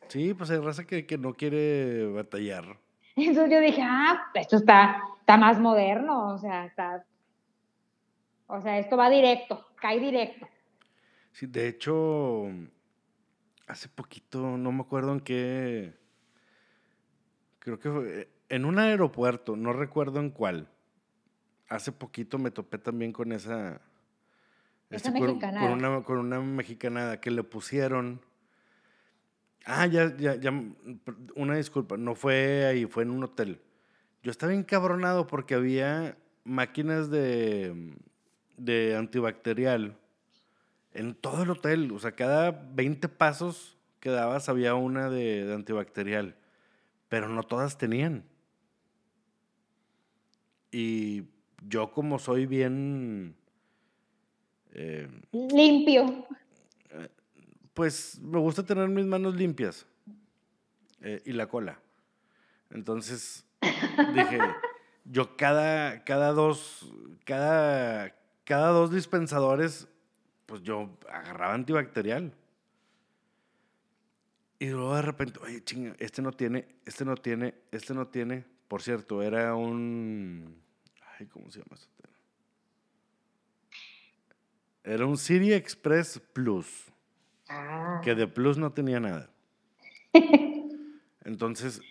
[0.09, 2.83] Sí, pues hay raza que, que no quiere batallar.
[3.27, 7.05] Entonces yo dije, ah, esto está, está más moderno, o sea, está,
[8.47, 10.47] o sea, esto va directo, cae directo.
[11.31, 12.45] Sí, de hecho,
[13.67, 15.93] hace poquito, no me acuerdo en qué,
[17.59, 20.69] creo que fue en un aeropuerto, no recuerdo en cuál.
[21.67, 23.81] Hace poquito me topé también con esa,
[24.89, 25.67] Esa este, con, mexicanada.
[25.67, 28.21] con una, con una mexicanada que le pusieron.
[29.65, 30.53] Ah, ya, ya, ya,
[31.35, 33.59] una disculpa, no fue ahí, fue en un hotel.
[34.21, 37.93] Yo estaba encabronado porque había máquinas de,
[38.57, 39.97] de antibacterial
[40.93, 41.91] en todo el hotel.
[41.91, 46.35] O sea, cada 20 pasos que dabas había una de, de antibacterial,
[47.09, 48.23] pero no todas tenían.
[50.71, 51.23] Y
[51.67, 53.35] yo como soy bien...
[54.73, 56.27] eh, Limpio.
[57.75, 59.85] Pues me gusta tener mis manos limpias
[61.01, 61.77] eh, y la cola.
[62.71, 64.39] Entonces dije,
[65.05, 66.89] yo cada, cada dos,
[67.25, 69.87] cada, cada dos dispensadores,
[70.45, 72.33] pues yo agarraba antibacterial.
[74.57, 78.45] Y luego de repente, oye, chinga, este no tiene, este no tiene, este no tiene.
[78.69, 80.63] Por cierto, era un.
[81.19, 81.91] Ay, ¿cómo se llama este?
[84.85, 86.94] Era un City Express Plus
[87.47, 88.01] Ah.
[88.03, 89.29] que de plus no tenía nada.
[91.25, 91.81] Entonces,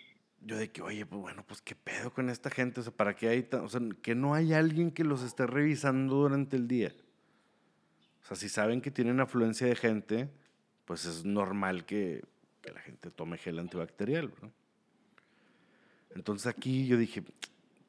[0.41, 3.15] yo de que, oye, pues bueno, pues qué pedo con esta gente, o sea, ¿para
[3.15, 6.93] qué hay o sea, que no hay alguien que los esté revisando durante el día?
[8.23, 10.29] O sea, si saben que tienen afluencia de gente,
[10.85, 12.23] pues es normal que,
[12.61, 14.51] que la gente tome gel antibacterial, ¿no?
[16.15, 17.23] Entonces aquí yo dije,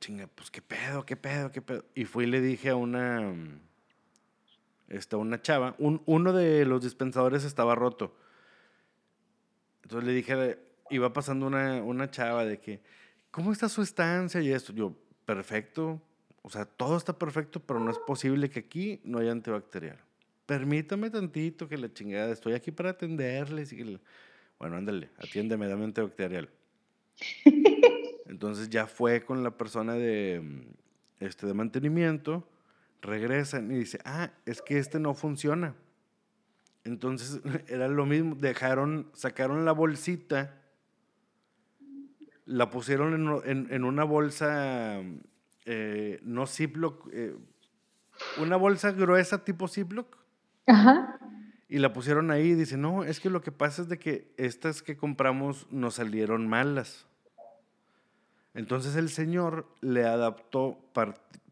[0.01, 1.85] chinga, pues qué pedo, qué pedo, qué pedo.
[1.95, 3.35] Y fui y le dije a una,
[4.89, 8.17] a una chava, un- uno de los dispensadores estaba roto.
[9.83, 10.59] Entonces le dije,
[10.91, 12.81] iba pasando una, una chava de que,
[13.31, 14.73] ¿cómo está su estancia y esto?
[14.73, 14.93] Yo,
[15.25, 16.01] perfecto.
[16.43, 19.99] O sea, todo está perfecto, pero no es posible que aquí no haya antibacterial.
[20.47, 23.73] Permítame tantito que la chingada, estoy aquí para atenderles.
[23.73, 24.01] Y le-
[24.59, 26.49] Bueno, ándale, atiéndeme, dame antibacterial.
[28.27, 30.65] Entonces ya fue con la persona de,
[31.21, 32.49] este, de mantenimiento,
[33.03, 35.75] regresan y dice, ah, es que este no funciona.
[36.85, 40.61] Entonces era lo mismo, dejaron, sacaron la bolsita,
[42.45, 45.01] la pusieron en, en- en una bolsa,
[45.65, 47.35] eh, no Ziploc, eh,
[48.39, 50.17] una bolsa gruesa tipo Ziploc,
[50.67, 51.19] Ajá.
[51.69, 54.33] y la pusieron ahí y dice, no, es que lo que pasa es de que
[54.37, 57.07] estas que compramos nos salieron malas.
[58.55, 60.79] Entonces el señor le adaptó,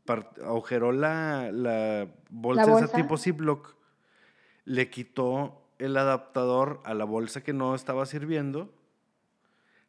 [0.07, 2.97] agujeró la, la bolsa, esa bolsa?
[2.97, 3.75] tipo Ziploc,
[4.65, 8.73] le quitó el adaptador a la bolsa que no estaba sirviendo,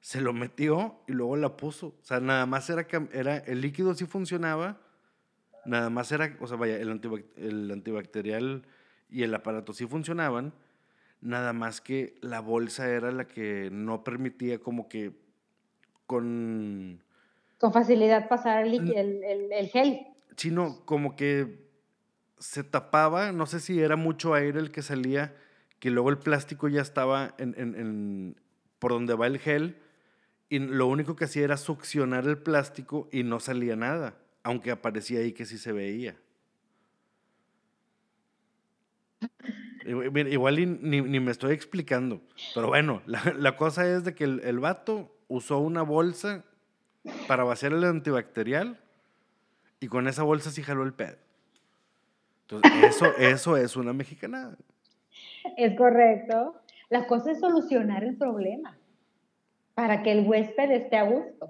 [0.01, 1.87] se lo metió y luego la puso.
[1.87, 4.77] O sea, nada más era, era el líquido sí funcionaba,
[5.65, 8.65] nada más era, o sea, vaya, el, antibac- el antibacterial
[9.09, 10.53] y el aparato sí funcionaban,
[11.21, 15.13] nada más que la bolsa era la que no permitía como que
[16.05, 17.03] con
[17.59, 20.07] Con facilidad pasar el, el, el, el gel.
[20.35, 21.65] sino como que
[22.37, 25.33] se tapaba, no sé si era mucho aire el que salía,
[25.79, 28.35] que luego el plástico ya estaba en, en- en-
[28.79, 29.77] por donde va el gel,
[30.49, 35.19] y lo único que hacía era succionar el plástico y no salía nada, aunque aparecía
[35.21, 36.15] ahí que sí se veía.
[39.85, 42.21] Igual, ni, ni me estoy explicando,
[42.55, 46.43] pero bueno, la, la cosa es de que el, el vato usó una bolsa
[47.27, 48.79] para vaciar el antibacterial
[49.79, 51.17] y con esa bolsa sí jaló el pedo.
[52.41, 54.55] Entonces, eso, eso es una mexicanada.
[55.57, 56.55] Es correcto.
[56.89, 58.77] La cosa es solucionar el problema
[59.73, 61.49] para que el huésped esté a gusto.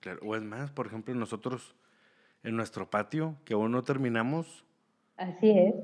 [0.00, 1.74] Claro, o es más, por ejemplo, nosotros
[2.42, 4.64] en nuestro patio, que aún no terminamos,
[5.16, 5.74] Así es.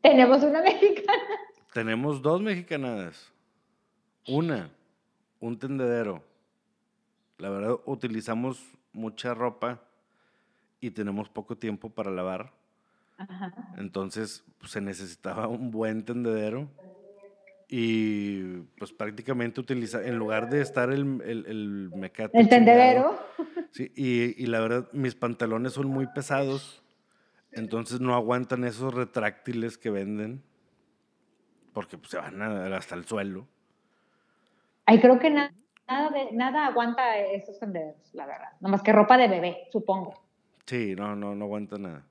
[0.00, 1.22] Tenemos una mexicana.
[1.72, 3.32] tenemos dos mexicanadas.
[4.28, 4.70] Una,
[5.40, 6.22] un tendedero.
[7.38, 9.82] La verdad, utilizamos mucha ropa
[10.80, 12.52] y tenemos poco tiempo para lavar.
[13.18, 13.52] Ajá.
[13.76, 16.68] Entonces, pues, se necesitaba un buen tendedero.
[17.68, 22.38] Y pues prácticamente utiliza, en lugar de estar el, el, el mecate.
[22.38, 23.18] El chingado, tendedero.
[23.72, 26.82] Sí, y, y la verdad, mis pantalones son muy pesados,
[27.52, 30.42] entonces no aguantan esos retráctiles que venden,
[31.72, 33.46] porque pues, se van a- hasta el suelo.
[34.86, 35.52] Ay, creo que na-
[35.88, 38.52] nada, de- nada aguanta esos tendederos, la verdad.
[38.60, 40.14] Nomás que ropa de bebé, supongo.
[40.66, 42.04] Sí, no, no, no aguanta nada.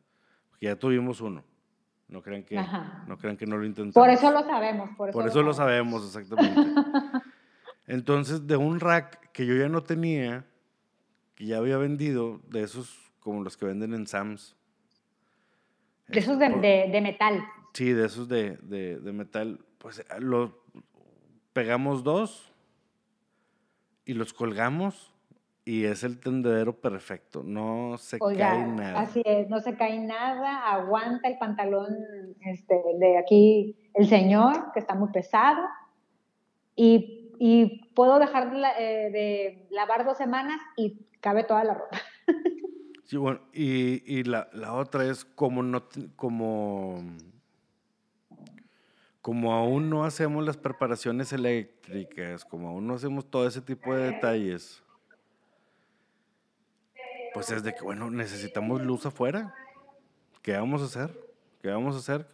[0.62, 1.44] Ya tuvimos uno.
[2.08, 2.56] No crean que,
[3.08, 3.94] no, crean que no lo intentamos.
[3.96, 4.90] Por eso lo sabemos.
[4.96, 6.04] Por eso, por eso lo, sabemos.
[6.04, 7.22] lo sabemos, exactamente.
[7.88, 10.46] Entonces, de un rack que yo ya no tenía,
[11.34, 14.56] que ya había vendido, de esos como los que venden en Sam's.
[16.08, 16.50] De esos de,
[16.92, 17.44] de, metal.
[17.74, 19.60] Sí, de esos de, de, metal.
[19.80, 20.64] Pues lo
[21.54, 22.54] pegamos dos
[24.06, 25.12] y los colgamos
[25.65, 27.41] y es el tendedero perfecto.
[27.44, 29.02] No se cae nada.
[29.02, 30.72] Así es, no se cae nada.
[30.72, 31.96] Aguanta el pantalón
[32.46, 35.68] este, de aquí el señor, que está muy pesado.
[36.76, 41.98] Y, y puedo dejar de, eh, de lavar dos semanas y cabe toda la ropa.
[43.06, 45.84] Sí, bueno, y, y la, la, otra es como no,
[46.15, 47.04] como,
[49.26, 54.12] como aún no hacemos las preparaciones eléctricas, como aún no hacemos todo ese tipo de
[54.12, 54.84] detalles,
[57.34, 59.52] pues es de que, bueno, necesitamos luz afuera.
[60.44, 61.20] ¿Qué vamos a hacer?
[61.60, 62.28] ¿Qué vamos a hacer?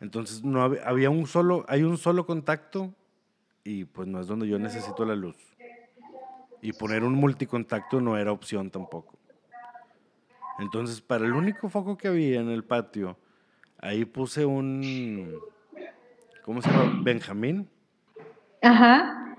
[0.00, 2.90] Entonces, no había, había un solo, hay un solo contacto
[3.62, 5.36] y pues no es donde yo necesito la luz.
[6.62, 9.18] Y poner un multicontacto no era opción tampoco.
[10.60, 13.18] Entonces, para el único foco que había en el patio,
[13.76, 15.38] ahí puse un,
[16.44, 17.00] ¿cómo se llama?
[17.02, 17.68] Benjamín.
[18.62, 19.36] Ajá.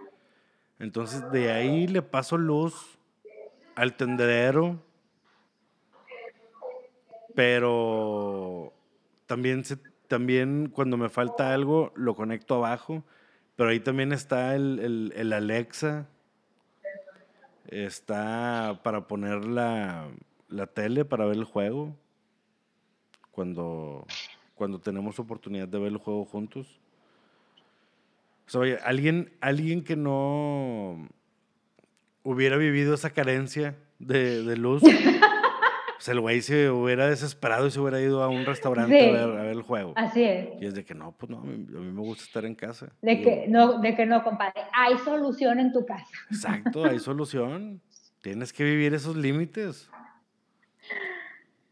[0.80, 2.98] Entonces, de ahí le paso luz
[3.76, 4.82] al tendedero,
[7.34, 8.74] pero
[9.26, 13.04] también, se, también cuando me falta algo, lo conecto abajo,
[13.56, 16.08] pero ahí también está el, el, el Alexa,
[17.70, 20.10] está para poner la
[20.50, 21.96] la tele para ver el juego
[23.32, 24.06] cuando,
[24.56, 26.80] cuando tenemos oportunidad de ver el juego juntos.
[28.48, 31.08] O sea, alguien, alguien que no
[32.24, 34.84] hubiera vivido esa carencia de, de luz,
[36.00, 39.48] sea, el güey se hubiera desesperado y se hubiera ido a un restaurante a, ver,
[39.48, 39.94] el juego.
[39.96, 40.50] Así es.
[40.62, 42.88] Y es de que no, pues no, a mí, me gusta estar en casa.
[43.02, 46.06] De que, no, de que no, compadre, hay solución en tu casa.
[46.30, 47.82] Exacto, hay solución.
[48.22, 49.90] Tienes que vivir esos límites.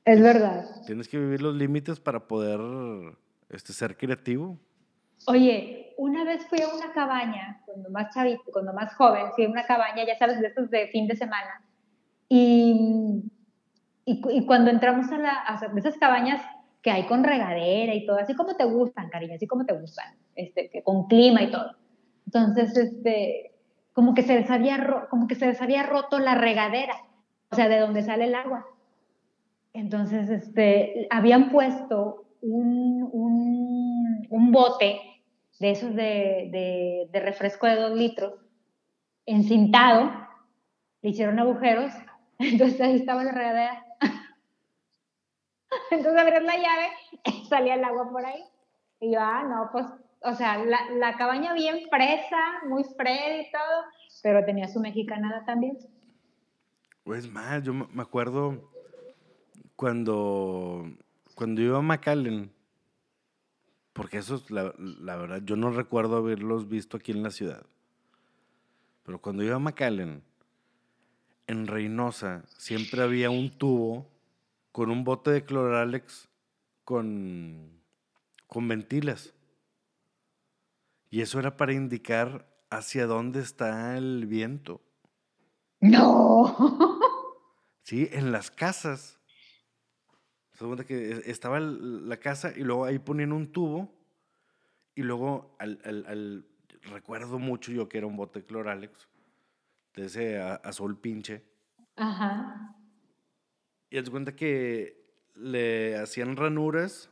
[0.06, 0.66] Es verdad.
[0.86, 2.60] Tienes que vivir los límites para poder
[3.50, 4.60] este, ser creativo.
[5.28, 9.50] Oye, una vez fui a una cabaña, cuando más chavito, cuando más joven, fui a
[9.50, 11.62] una cabaña, ya sabes, de estos de fin de semana.
[12.30, 13.24] Y,
[14.06, 16.42] y, cuando entramos a, la, a esas cabañas
[16.82, 20.16] que hay con regadera y todo, así como te gustan, cariño, así como te gustan,
[20.36, 21.76] este, que con clima y todo.
[22.26, 23.54] Entonces, este,
[23.94, 26.96] como que se les había, como que se les había roto la regadera,
[27.52, 28.66] o sea, de donde sale el agua.
[29.74, 33.10] Entonces, este, habían puesto un,
[34.30, 35.00] un, bote
[35.60, 38.34] de esos de, de, refresco de dos litros,
[39.26, 40.12] encintado,
[41.02, 41.92] le hicieron agujeros,
[42.40, 43.86] entonces ahí estaba la regadera.
[45.90, 46.88] Entonces abrías la llave
[47.50, 48.44] salía el agua por ahí.
[49.00, 49.86] Y yo, ah, no, pues,
[50.22, 53.84] o sea, la, la cabaña bien fresa, muy Fred y todo,
[54.22, 55.78] pero tenía su mexicanada también.
[57.04, 58.72] Pues más, yo me acuerdo
[59.76, 60.86] cuando,
[61.36, 62.53] cuando iba a McAllen,
[63.94, 67.66] porque eso es la, la, verdad, yo no recuerdo haberlos visto aquí en la ciudad,
[69.04, 70.24] pero cuando iba a McAllen,
[71.48, 74.10] en Reynosa, siempre había un tubo
[74.72, 76.30] con un bote de cloralex
[76.84, 77.70] con,
[78.48, 79.34] con ventilas.
[81.10, 84.82] Y eso era para indicar hacia dónde está el viento.
[85.80, 86.58] No.
[87.86, 89.20] Sí, en las casas
[90.54, 93.92] se que estaba la casa y luego ahí ponían un tubo
[94.96, 96.46] y luego al,
[96.84, 99.08] recuerdo mucho yo que era un bote Cloralex
[99.96, 101.44] de ese azul pinche.
[101.96, 102.76] Ajá.
[103.90, 105.04] Y se cuenta que
[105.36, 107.10] le hacían ranuras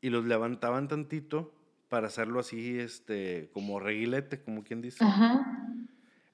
[0.00, 1.54] y los levantaban tantito
[1.88, 5.02] para hacerlo así, este, como reguilete, como quien dice.
[5.04, 5.68] Ajá.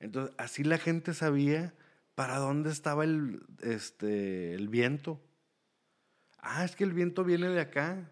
[0.01, 1.75] Entonces, así la gente sabía
[2.15, 5.21] para dónde estaba el, este, el viento
[6.45, 8.11] ah, es que el viento viene de acá.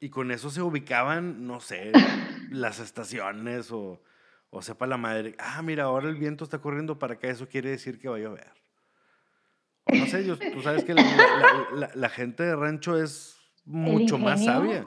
[0.00, 1.90] Y con eso se ubicaban, no sé,
[2.50, 4.00] las estaciones o,
[4.50, 7.70] o sepa la madre, ah, mira, ahora el viento está corriendo para acá, eso quiere
[7.70, 8.52] decir que va a llover.
[9.86, 14.86] no sé, tú sabes que la, gente de rancho es mucho más sabia.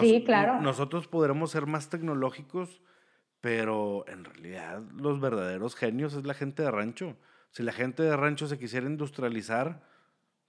[0.00, 0.60] sí, claro.
[0.60, 2.82] Nosotros podremos ser más tecnológicos,
[3.40, 7.16] pero en realidad los verdaderos genios es la gente de rancho.
[7.50, 9.87] Si la gente de rancho se quisiera industrializar,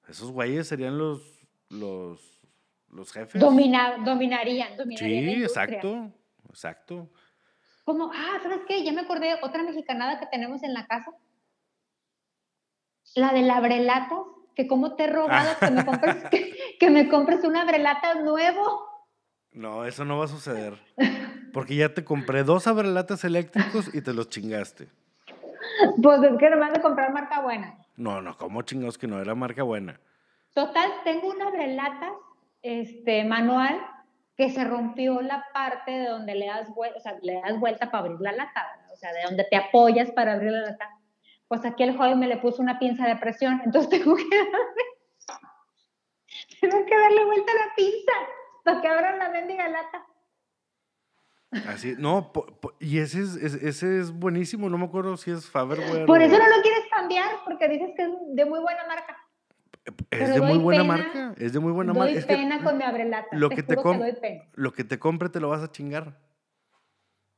[0.09, 1.21] esos güeyes serían los,
[1.69, 2.41] los,
[2.89, 3.39] los jefes.
[3.39, 4.75] dominarían, dominarían.
[4.97, 6.11] Sí, exacto,
[6.49, 7.09] exacto.
[7.85, 8.83] Como, ah, ¿sabes qué?
[8.83, 11.11] Ya me acordé otra mexicanada que tenemos en la casa.
[13.15, 14.09] La de la
[14.55, 16.15] que cómo te he robado que me compres,
[16.79, 18.85] que, me compres un abrelata nuevo.
[19.51, 20.77] No, eso no va a suceder.
[21.53, 24.87] Porque ya te compré dos abrelatas eléctricos y te los chingaste.
[26.01, 27.78] Pues es que nomás de comprar marca buena.
[27.99, 29.99] No, no, ¿cómo chingados que no era marca buena?
[30.53, 32.13] Total, tengo una abrelata
[32.61, 33.77] este, manual
[34.37, 38.05] que se rompió la parte de donde le das, o sea, le das vuelta para
[38.05, 40.89] abrir la lata, o sea, de donde te apoyas para abrir la lata.
[41.49, 44.85] Pues aquí el joven me le puso una pinza de presión, entonces tengo que darle,
[46.61, 48.13] tengo que darle vuelta a la pinza
[48.63, 50.05] para que abra la mendiga lata.
[51.67, 52.31] Así, no,
[52.79, 56.05] y ese es, ese es buenísimo, no me acuerdo si es Faberware.
[56.05, 59.17] Por eso no lo quieres cambiar, porque dices que es de muy buena marca.
[60.11, 62.13] Es de muy buena marca, es de muy buena marca.
[62.13, 63.35] Doy pena con mi abrelata.
[63.35, 63.75] Lo que te,
[64.53, 66.19] lo que te compre te lo vas a chingar.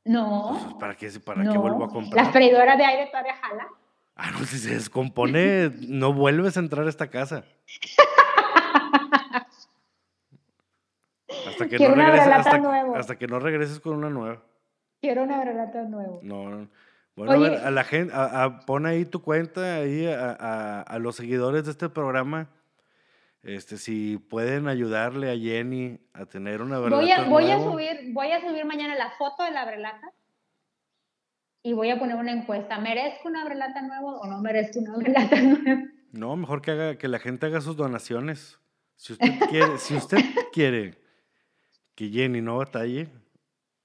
[0.04, 0.58] No.
[0.62, 2.26] Pues, ¿Para qué, para qué vuelvo a comprar?
[2.26, 3.68] ¿La freidora de aire todavía jala?
[4.14, 7.44] Ah, no, si se descompone, no vuelves a entrar a esta casa.
[11.62, 14.42] hasta que, no regreses, hasta, hasta, que no regreses con una nueva.
[15.00, 16.18] Quiero una abrelata nueva.
[16.22, 16.68] No, no.
[17.14, 21.16] Bueno, a ver, a la gente, a, pon ahí tu cuenta, ahí a, a, los
[21.16, 22.48] seguidores de este programa,
[23.42, 26.96] este, si pueden ayudarle a Jenny a tener una verdad.
[26.96, 30.12] Voy a, voy a subir, voy a subir mañana la foto de la brelata
[31.62, 32.78] y voy a poner una encuesta.
[32.78, 35.82] ¿Merezco una brelata nueva o no merezco una brelata nueva?
[36.12, 38.58] No, mejor que haga, que la gente haga sus donaciones.
[38.96, 40.18] Si usted quiere, si usted
[40.52, 41.01] quiere
[41.94, 43.08] que Jenny no batalle,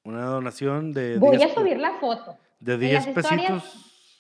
[0.04, 1.18] una donación de.
[1.18, 2.38] Voy a subir la foto.
[2.60, 4.14] De 10 pesitos.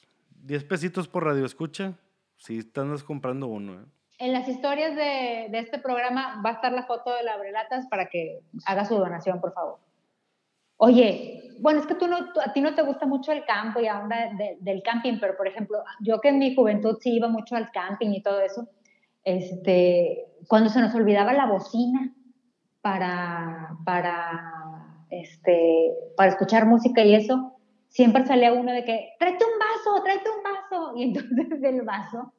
[0.43, 1.93] 10 pesitos por radio escucha.
[2.35, 3.81] Si estás comprando uno.
[3.81, 3.85] ¿eh?
[4.19, 7.87] En las historias de, de, este programa va a estar la foto de la Brelatas
[7.87, 9.79] para que haga su donación, por favor.
[10.77, 13.87] Oye, bueno, es que tú no, a ti no te gusta mucho el campo y
[13.87, 14.29] ahora
[14.59, 18.11] del camping, pero por ejemplo, yo que en mi juventud sí iba mucho al camping
[18.11, 18.67] y todo eso,
[19.23, 22.13] este, cuando se nos olvidaba la bocina
[22.87, 27.59] para, para, este, para escuchar música y eso,
[27.89, 30.93] siempre salía uno de que, tráete un vaso, tráete un vaso.
[30.95, 32.33] Y entonces el vaso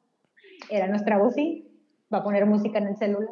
[0.67, 1.67] era nuestra bocina,
[2.11, 3.29] va a poner música en el celular.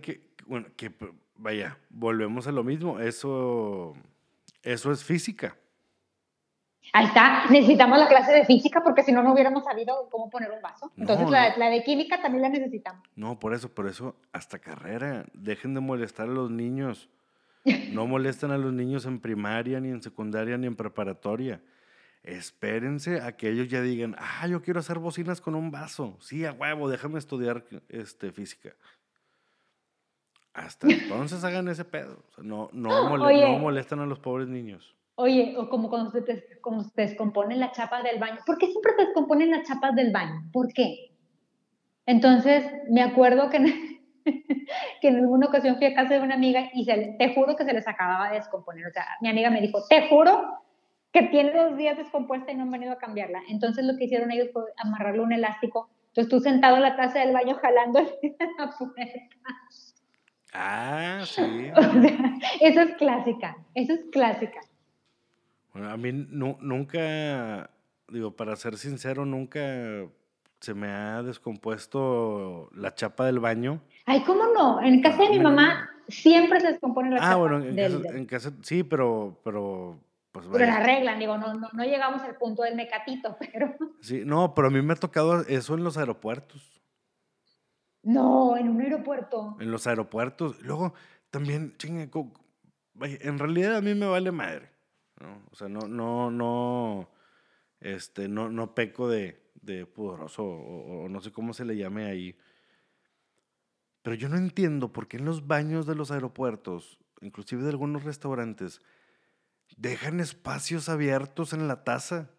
[0.00, 0.92] Que, bueno, que
[1.34, 3.94] vaya, volvemos a lo mismo, eso,
[4.62, 5.56] eso es física.
[6.92, 10.50] Ahí está, necesitamos la clase de física porque si no, no hubiéramos sabido cómo poner
[10.50, 10.90] un vaso.
[10.96, 13.02] Entonces la, la, de química también la necesitamos.
[13.14, 17.08] No, por eso, por eso, hasta carrera, dejen de molestar a los niños.
[17.92, 21.60] No molestan a los niños en primaria, ni en secundaria, ni en preparatoria.
[22.22, 26.16] Espérense a que ellos ya digan, ah, yo quiero hacer bocinas con un vaso.
[26.20, 28.74] Sí, a huevo, déjame estudiar este, física.
[30.52, 32.24] Hasta entonces hagan ese pedo.
[32.38, 34.94] no, no, no, molestan a los pobres niños.
[35.20, 36.60] Oye, o como cuando se, te, se
[36.96, 38.38] descomponen las chapas del baño.
[38.46, 40.48] ¿Por qué siempre se descomponen las chapas del baño?
[40.50, 41.12] ¿Por qué?
[42.06, 43.58] Entonces, me acuerdo que
[45.00, 47.64] que en alguna ocasión fui a casa de una amiga y se, te juro que
[47.64, 48.86] se les acababa de descomponer.
[48.86, 50.58] O sea, mi amiga me dijo, te juro
[51.12, 53.42] que tiene dos días descompuesta y no han venido a cambiarla.
[53.50, 55.90] Entonces lo que hicieron ellos fue amarrarle un elástico.
[56.08, 58.00] Entonces tú sentado en la taza del baño jalando
[58.58, 59.04] la puerta.
[60.52, 61.70] Ah, sí.
[62.60, 64.60] eso es clásica, eso es clásica.
[65.72, 67.70] Bueno, a mí nunca,
[68.08, 69.60] digo, para ser sincero, nunca
[70.60, 73.80] se me ha descompuesto la chapa del baño.
[74.06, 74.82] Ay, ¿cómo no?
[74.82, 77.32] En casa de mi mamá siempre se descompone la ah, chapa.
[77.32, 79.98] Ah, bueno, en, casa, sí, pero, pero
[80.32, 83.74] pues Pero la arreglan, digo, no, no, no llegamos al punto del mecatito, pero...
[84.00, 86.80] Sí, no, pero a mí me ha tocado eso en los aeropuertos.
[88.02, 89.56] No, en un aeropuerto.
[89.60, 90.60] En los aeropuertos.
[90.62, 90.94] Luego,
[91.30, 92.10] también, chingue,
[93.00, 94.69] en realidad a mí me vale madre.
[95.20, 95.42] ¿No?
[95.50, 97.10] O sea, no, no, no,
[97.80, 102.36] este, no, no peco de, de pudoroso o, no sé cómo se le llame ahí.
[104.02, 108.04] Pero yo no entiendo por qué en los baños de los aeropuertos, inclusive de algunos
[108.04, 108.80] restaurantes,
[109.76, 112.30] dejan espacios abiertos en la taza.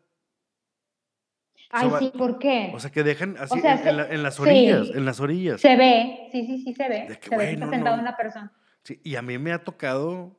[1.70, 2.72] Ay, sí, ¿por qué?
[2.74, 5.62] O sea, que dejan así en, las orillas, en las orillas.
[5.62, 7.08] Se ve, sí, sí, sí se ve.
[7.22, 8.52] se ve que está sentado una persona.
[8.84, 10.36] Sí, y a mí me ha tocado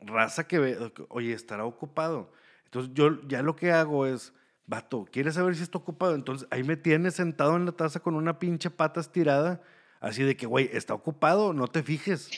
[0.00, 2.32] raza que ve, oye, estará ocupado.
[2.64, 4.32] Entonces yo ya lo que hago es,
[4.66, 6.14] vato, ¿quieres saber si está ocupado?
[6.14, 9.62] Entonces ahí me tienes sentado en la taza con una pinche pata estirada,
[10.00, 12.30] así de que, güey, está ocupado, no te fijes.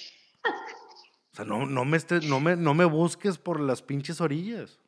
[1.32, 4.78] O sea, no, no, me no, me, no me busques por las pinches orillas.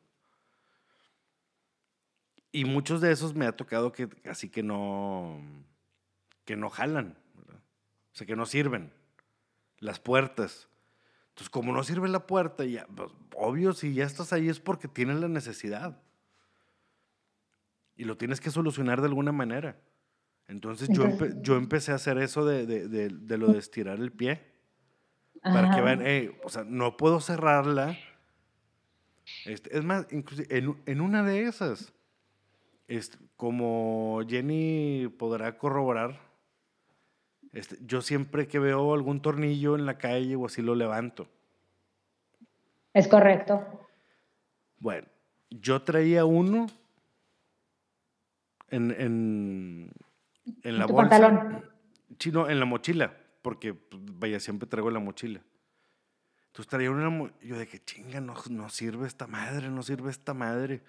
[2.51, 5.41] Y muchos de esos me ha tocado que así que no,
[6.43, 7.17] que no jalan,
[7.47, 8.91] o sea, que no sirven
[9.79, 10.67] las puertas.
[11.41, 14.87] Entonces, como no sirve la puerta, ya, pues, obvio, si ya estás ahí es porque
[14.87, 15.99] tienes la necesidad
[17.95, 19.75] y lo tienes que solucionar de alguna manera.
[20.47, 21.03] Entonces, yo,
[21.41, 24.39] yo empecé a hacer eso de, de, de, lo de estirar el pie.
[25.41, 27.97] Para que vean, o sea, no puedo cerrarla.
[29.45, 31.91] Este, es más, inclusive en, en una de esas,
[32.87, 36.19] este, como Jenny podrá corroborar,
[37.53, 41.27] este, yo siempre que veo algún tornillo en la calle o así lo levanto.
[42.93, 43.87] Es correcto.
[44.77, 45.07] Bueno,
[45.49, 46.67] yo traía uno
[48.69, 49.91] en, en,
[50.63, 51.09] en la bolsa.
[51.09, 51.65] Pantalón?
[52.17, 55.41] Chino, en la mochila, porque pues, vaya, siempre traigo la mochila.
[56.47, 57.31] Entonces traía una.
[57.41, 60.81] Yo de que chinga, no, no sirve esta madre, no sirve esta madre.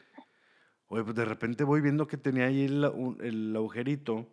[0.88, 2.84] Oye, pues de repente voy viendo que tenía ahí el,
[3.20, 4.26] el agujerito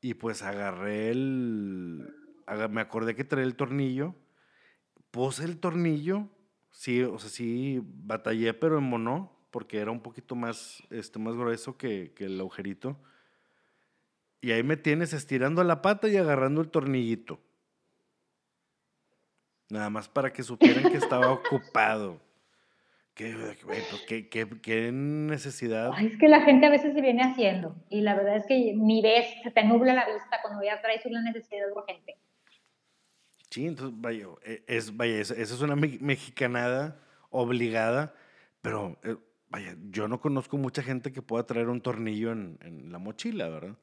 [0.00, 2.14] y pues agarré el.
[2.70, 4.14] Me acordé que traía el tornillo.
[5.10, 6.28] Puse el tornillo.
[6.70, 11.34] Sí, o sea, sí, batallé, pero en mono, porque era un poquito más, este, más
[11.34, 12.96] grueso que, que el agujerito.
[14.40, 17.40] Y ahí me tienes estirando la pata y agarrando el tornillito.
[19.68, 22.20] Nada más para que supieran que estaba ocupado.
[23.64, 25.92] Pues, ¿Qué, qué, qué, necesidad?
[26.00, 29.02] es que la gente a veces se viene haciendo y la verdad es que ni
[29.02, 32.16] ves, se te nubla la vista cuando ya traes una necesidad urgente.
[33.50, 36.98] Sí, entonces, vaya, e, es, vaya, esa es una mexicanada
[37.28, 38.14] obligada,
[38.62, 39.16] pero eh,
[39.50, 43.48] vaya, yo no conozco mucha gente que pueda traer un tornillo en, en la mochila,
[43.48, 43.76] ¿verdad?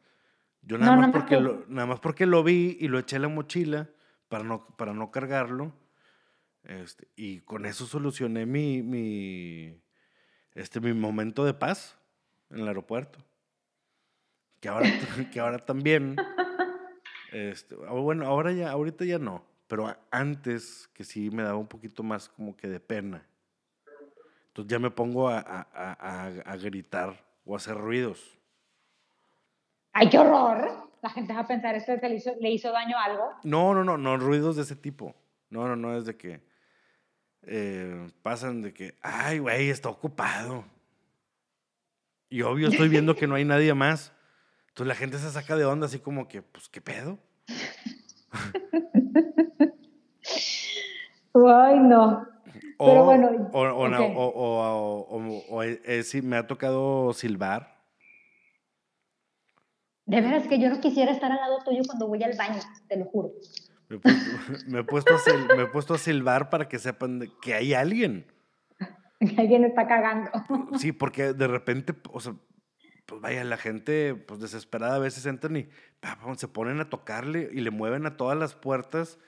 [0.63, 3.27] Yo nada, más porque lo, nada más porque lo vi y lo eché en la
[3.27, 3.89] mochila
[4.29, 5.73] para no, para no cargarlo
[6.63, 9.81] este, y con eso solucioné mi, mi,
[10.53, 11.97] este, mi momento de paz
[12.49, 13.19] en el aeropuerto.
[14.59, 14.87] Que ahora,
[15.31, 16.15] que ahora también.
[17.31, 19.43] Este, bueno, ahora ya, ahorita ya no.
[19.67, 23.25] Pero antes que sí me daba un poquito más como que de pena.
[24.47, 28.39] Entonces ya me pongo a, a, a, gritar o a hacer ruidos.
[29.93, 30.89] ¡Ay, qué horror!
[31.01, 33.29] La gente va a pensar, ¿esto le hizo, le hizo daño a algo?
[33.43, 35.13] No, no, no, no, ruidos de ese tipo.
[35.49, 36.41] No, no, no, es de que
[37.43, 40.65] eh, pasan de que, ay, güey, está ocupado.
[42.29, 44.11] Y obvio estoy viendo que no hay nadie más.
[44.69, 47.17] Entonces la gente se saca de onda así como que, pues, ¿qué pedo?
[51.33, 52.27] Ay, no.
[52.77, 53.49] O, Pero bueno.
[53.53, 57.75] O, o, o eh, sí, me ha tocado silbar.
[60.05, 62.97] De veras que yo no quisiera estar al lado tuyo cuando voy al baño, te
[62.97, 63.31] lo juro.
[64.67, 65.15] Me he puesto,
[65.93, 68.25] a, silbar para que sepan que hay alguien.
[69.19, 70.31] Que alguien está cagando.
[70.77, 72.35] Sí, porque de repente, o sea,
[73.05, 75.69] pues vaya, la gente, pues desesperada a veces entran y
[76.35, 79.19] se ponen a tocarle y le mueven a todas las puertas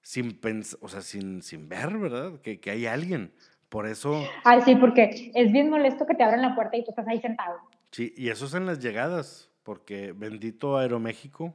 [0.00, 2.40] sin pensar, o sea, sin, sin ver, ¿verdad?
[2.40, 3.32] Que, que hay alguien.
[3.68, 4.22] Por eso.
[4.44, 7.20] Ay, sí, porque es bien molesto que te abran la puerta y tú estás ahí
[7.20, 7.58] sentado.
[7.90, 11.54] Sí, y eso es en las llegadas, porque bendito Aeroméxico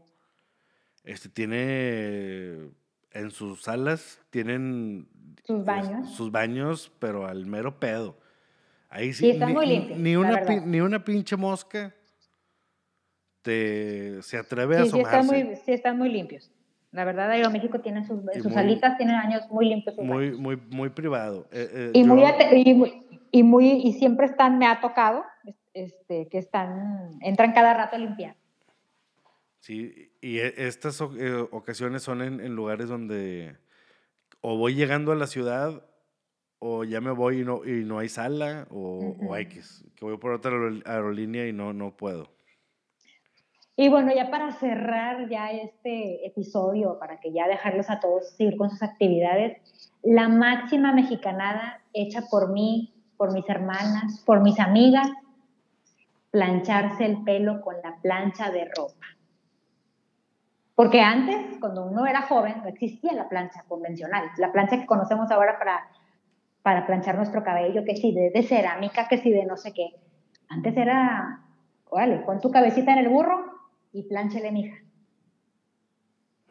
[1.07, 2.69] este, tiene
[3.11, 5.07] en sus salas, tienen
[5.45, 6.13] sus baños.
[6.13, 8.17] sus baños, pero al mero pedo.
[8.89, 11.93] Ahí sí, sí ni, muy limpios, ni, una, ni una pinche mosca
[13.41, 15.55] te, se atreve a asomarse.
[15.55, 16.51] Sí, sí, están muy limpios.
[16.91, 19.97] La verdad, Aeroméxico tiene sus, sus salitas, tienen años muy limpios.
[19.97, 21.47] muy, muy, muy privado.
[21.51, 22.23] Eh, eh, y, muy,
[23.31, 25.23] y, muy, y siempre están, me ha tocado,
[25.73, 28.35] este, que están, entran cada rato a limpiar.
[29.59, 33.57] Sí, y e, estas eh, ocasiones son en, lugares donde
[34.41, 35.83] o voy llegando a la ciudad
[36.59, 40.17] o ya me voy y no, y no hay sala o, o X, que voy
[40.17, 40.51] por otra
[40.85, 42.37] aerolínea y no, no puedo.
[43.79, 48.57] Y bueno, ya para cerrar ya este episodio, para que ya dejarlos a todos seguir
[48.57, 49.61] con sus actividades,
[50.01, 55.07] la máxima mexicanada hecha por mí, por mis hermanas, por mis amigas,
[56.31, 59.16] plancharse el pelo con la plancha de ropa.
[60.77, 65.31] Porque antes, cuando uno era joven, no existía la plancha convencional, la plancha que conocemos
[65.31, 65.89] ahora para,
[66.61, 69.95] para planchar nuestro cabello, que si de, cerámica, que si de no sé qué.
[70.49, 71.41] Antes era,
[71.89, 73.43] órale, pon tu cabecita en el burro
[73.91, 74.77] y plánchele, mija.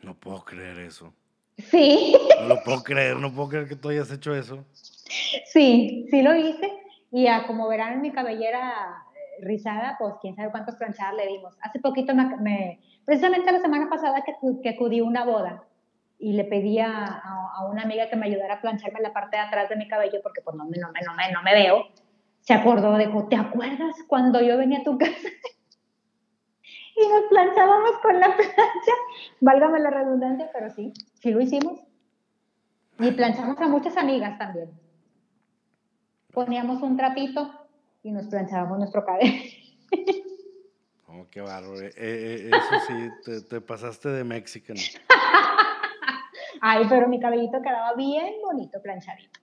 [0.02, 1.14] No puedo creer eso.
[1.58, 2.16] Sí.
[2.40, 4.64] No lo puedo creer, no puedo creer que tú hayas hecho eso.
[4.74, 6.72] Sí, sí lo hice.
[7.12, 9.05] Y a, como verán en mi cabellera
[9.41, 11.57] rizada, pues quién sabe cuántas planchadas le dimos.
[11.62, 15.62] Hace poquito me Precisamente la semana pasada que, que acudí a una boda
[16.18, 17.22] y le pedí a,
[17.70, 20.41] una amiga que me ayudara a plancharme la parte de atrás de mi cabello porque
[20.43, 21.87] pues no, no, no, me, no me veo,
[22.41, 25.28] se acordó, dijo, ¿te acuerdas cuando yo venía a tu casa?
[26.97, 28.93] y nos planchábamos con la plancha,
[29.41, 31.78] válgame la redundancia, pero sí, sí lo hicimos.
[32.99, 34.70] Y planchamos a muchas amigas también.
[36.32, 37.65] Poníamos un trapito
[38.07, 39.32] y nos planchábamos nuestro cabello.
[41.09, 41.80] Oh, qué bárbaro.
[41.80, 44.76] Eh, eh, eso sí, te, te pasaste de Mexican.
[46.61, 49.40] Ay, pero mi cabellito quedaba bien bonito, planchadito.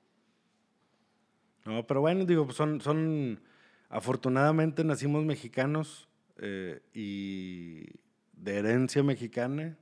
[1.66, 3.42] No, pero bueno, digo, son, son,
[3.90, 7.86] afortunadamente nacimos mexicanos eh, y
[8.34, 9.76] de herencia mexicana.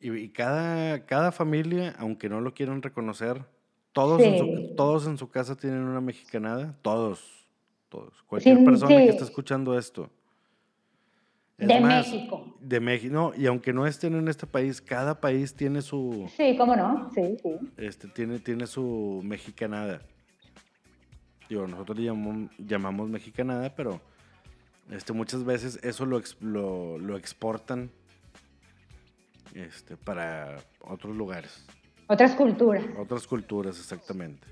[0.00, 3.44] Y, y cada, cada familia, aunque no lo quieran reconocer,
[3.94, 6.76] todos, en su, todos en su casa tienen una mexicanada.
[6.82, 7.46] Todos,
[7.88, 8.22] todos.
[8.24, 9.08] Cualquier Sí, persona que sí.
[9.08, 10.10] esté escuchando esto.
[11.56, 12.56] Es De más, México.
[12.60, 13.14] De México.
[13.14, 17.08] No, y aunque no estén en este país, cada país tiene su, Sí, cómo no,
[17.14, 17.50] sí, sí.
[17.76, 20.02] este, tiene, tiene su mexicanada.
[21.48, 24.00] Digo, nosotros le llamamos, llamamos mexicanada, pero
[24.90, 27.90] este, muchas veces eso lo, lo, lo exportan
[29.54, 31.64] este, para otros lugares,
[32.08, 32.84] Otras culturas.
[32.98, 34.46] otras culturas exactamente.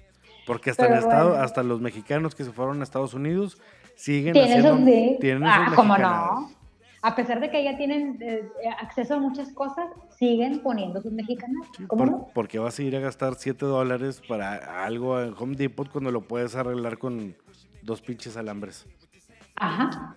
[0.46, 1.44] Porque hasta, Pero Estado- bueno.
[1.44, 3.58] hasta los mexicanos que se fueron a Estados Unidos
[3.94, 6.30] siguen Tienen haciendo, de- tienen ah, cómo mexicanadas.
[6.40, 6.50] no.
[7.04, 8.48] A pesar de que ya tienen eh,
[8.80, 9.86] acceso a muchas cosas,
[10.18, 11.66] siguen poniendo sus mexicanas.
[11.76, 12.28] Sí, ¿Cómo por- no?
[12.32, 16.22] Porque vas a ir a gastar 7 dólares para algo en Home Depot cuando lo
[16.22, 17.36] puedes arreglar con
[17.82, 18.86] dos pinches alambres.
[19.56, 20.14] Ajá.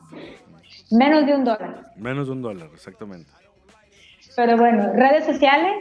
[0.92, 1.92] Menos de un dólar.
[1.98, 3.32] Menos de un dólar, exactamente.
[4.36, 5.74] Pero bueno, redes sociales,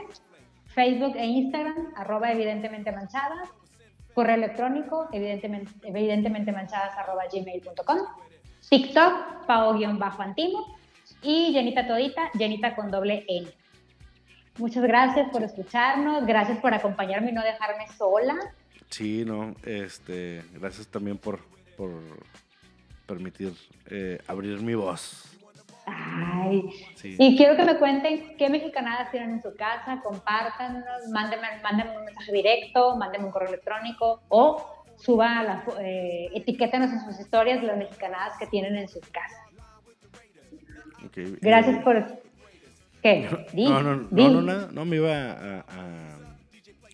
[0.74, 3.48] Facebook e Instagram, arroba evidentemente manchadas,
[4.12, 7.98] correo electrónico, evidentemente, manchadas, arroba gmail.com,
[8.68, 10.76] TikTok, pao-antimo,
[11.22, 13.48] y Jenita Todita, Jenita con doble N.
[14.58, 18.36] Muchas gracias por escucharnos, gracias por acompañarme y no dejarme sola.
[18.88, 21.40] Sí, no, este, gracias también por,
[21.76, 21.90] por
[23.06, 23.52] permitir
[23.90, 25.36] eh, abrir mi voz.
[25.86, 26.62] Ay,
[26.94, 27.16] Sí.
[27.18, 32.04] y quiero que me cuenten qué mexicanadas tienen en su casa, compártanos, mándenme, mándenme un
[32.06, 37.76] mensaje directo, mándenme un correo electrónico o suba la, eh, etiquétanos en sus historias las
[37.76, 39.40] mexicanadas que tienen en sus casas.
[41.40, 42.04] Gracias eh, por...
[43.02, 43.28] ¿Qué?
[43.54, 46.18] No, no, no, no, nada, no, me iba a, a-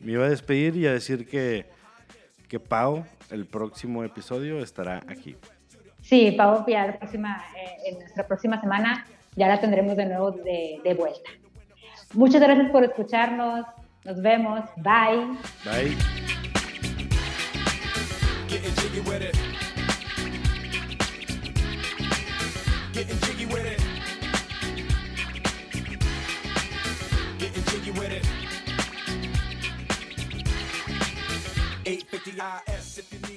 [0.01, 1.67] me iba a despedir y a decir que,
[2.49, 5.37] que Pau, el próximo episodio, estará aquí.
[6.11, 9.07] Sí, Pau, ya la próxima, eh, en nuestra próxima semana
[9.37, 11.31] ya la tendremos de nuevo de, de vuelta.
[12.15, 13.65] Muchas gracias por escucharnos.
[14.05, 14.65] Nos vemos.
[14.79, 15.39] Bye.
[15.65, 15.97] Bye.
[18.49, 19.37] Getting jiggy with it.
[22.93, 23.81] Getting jiggy with it.
[27.39, 28.27] Getting jiggy with it.
[31.87, 33.30] 850 I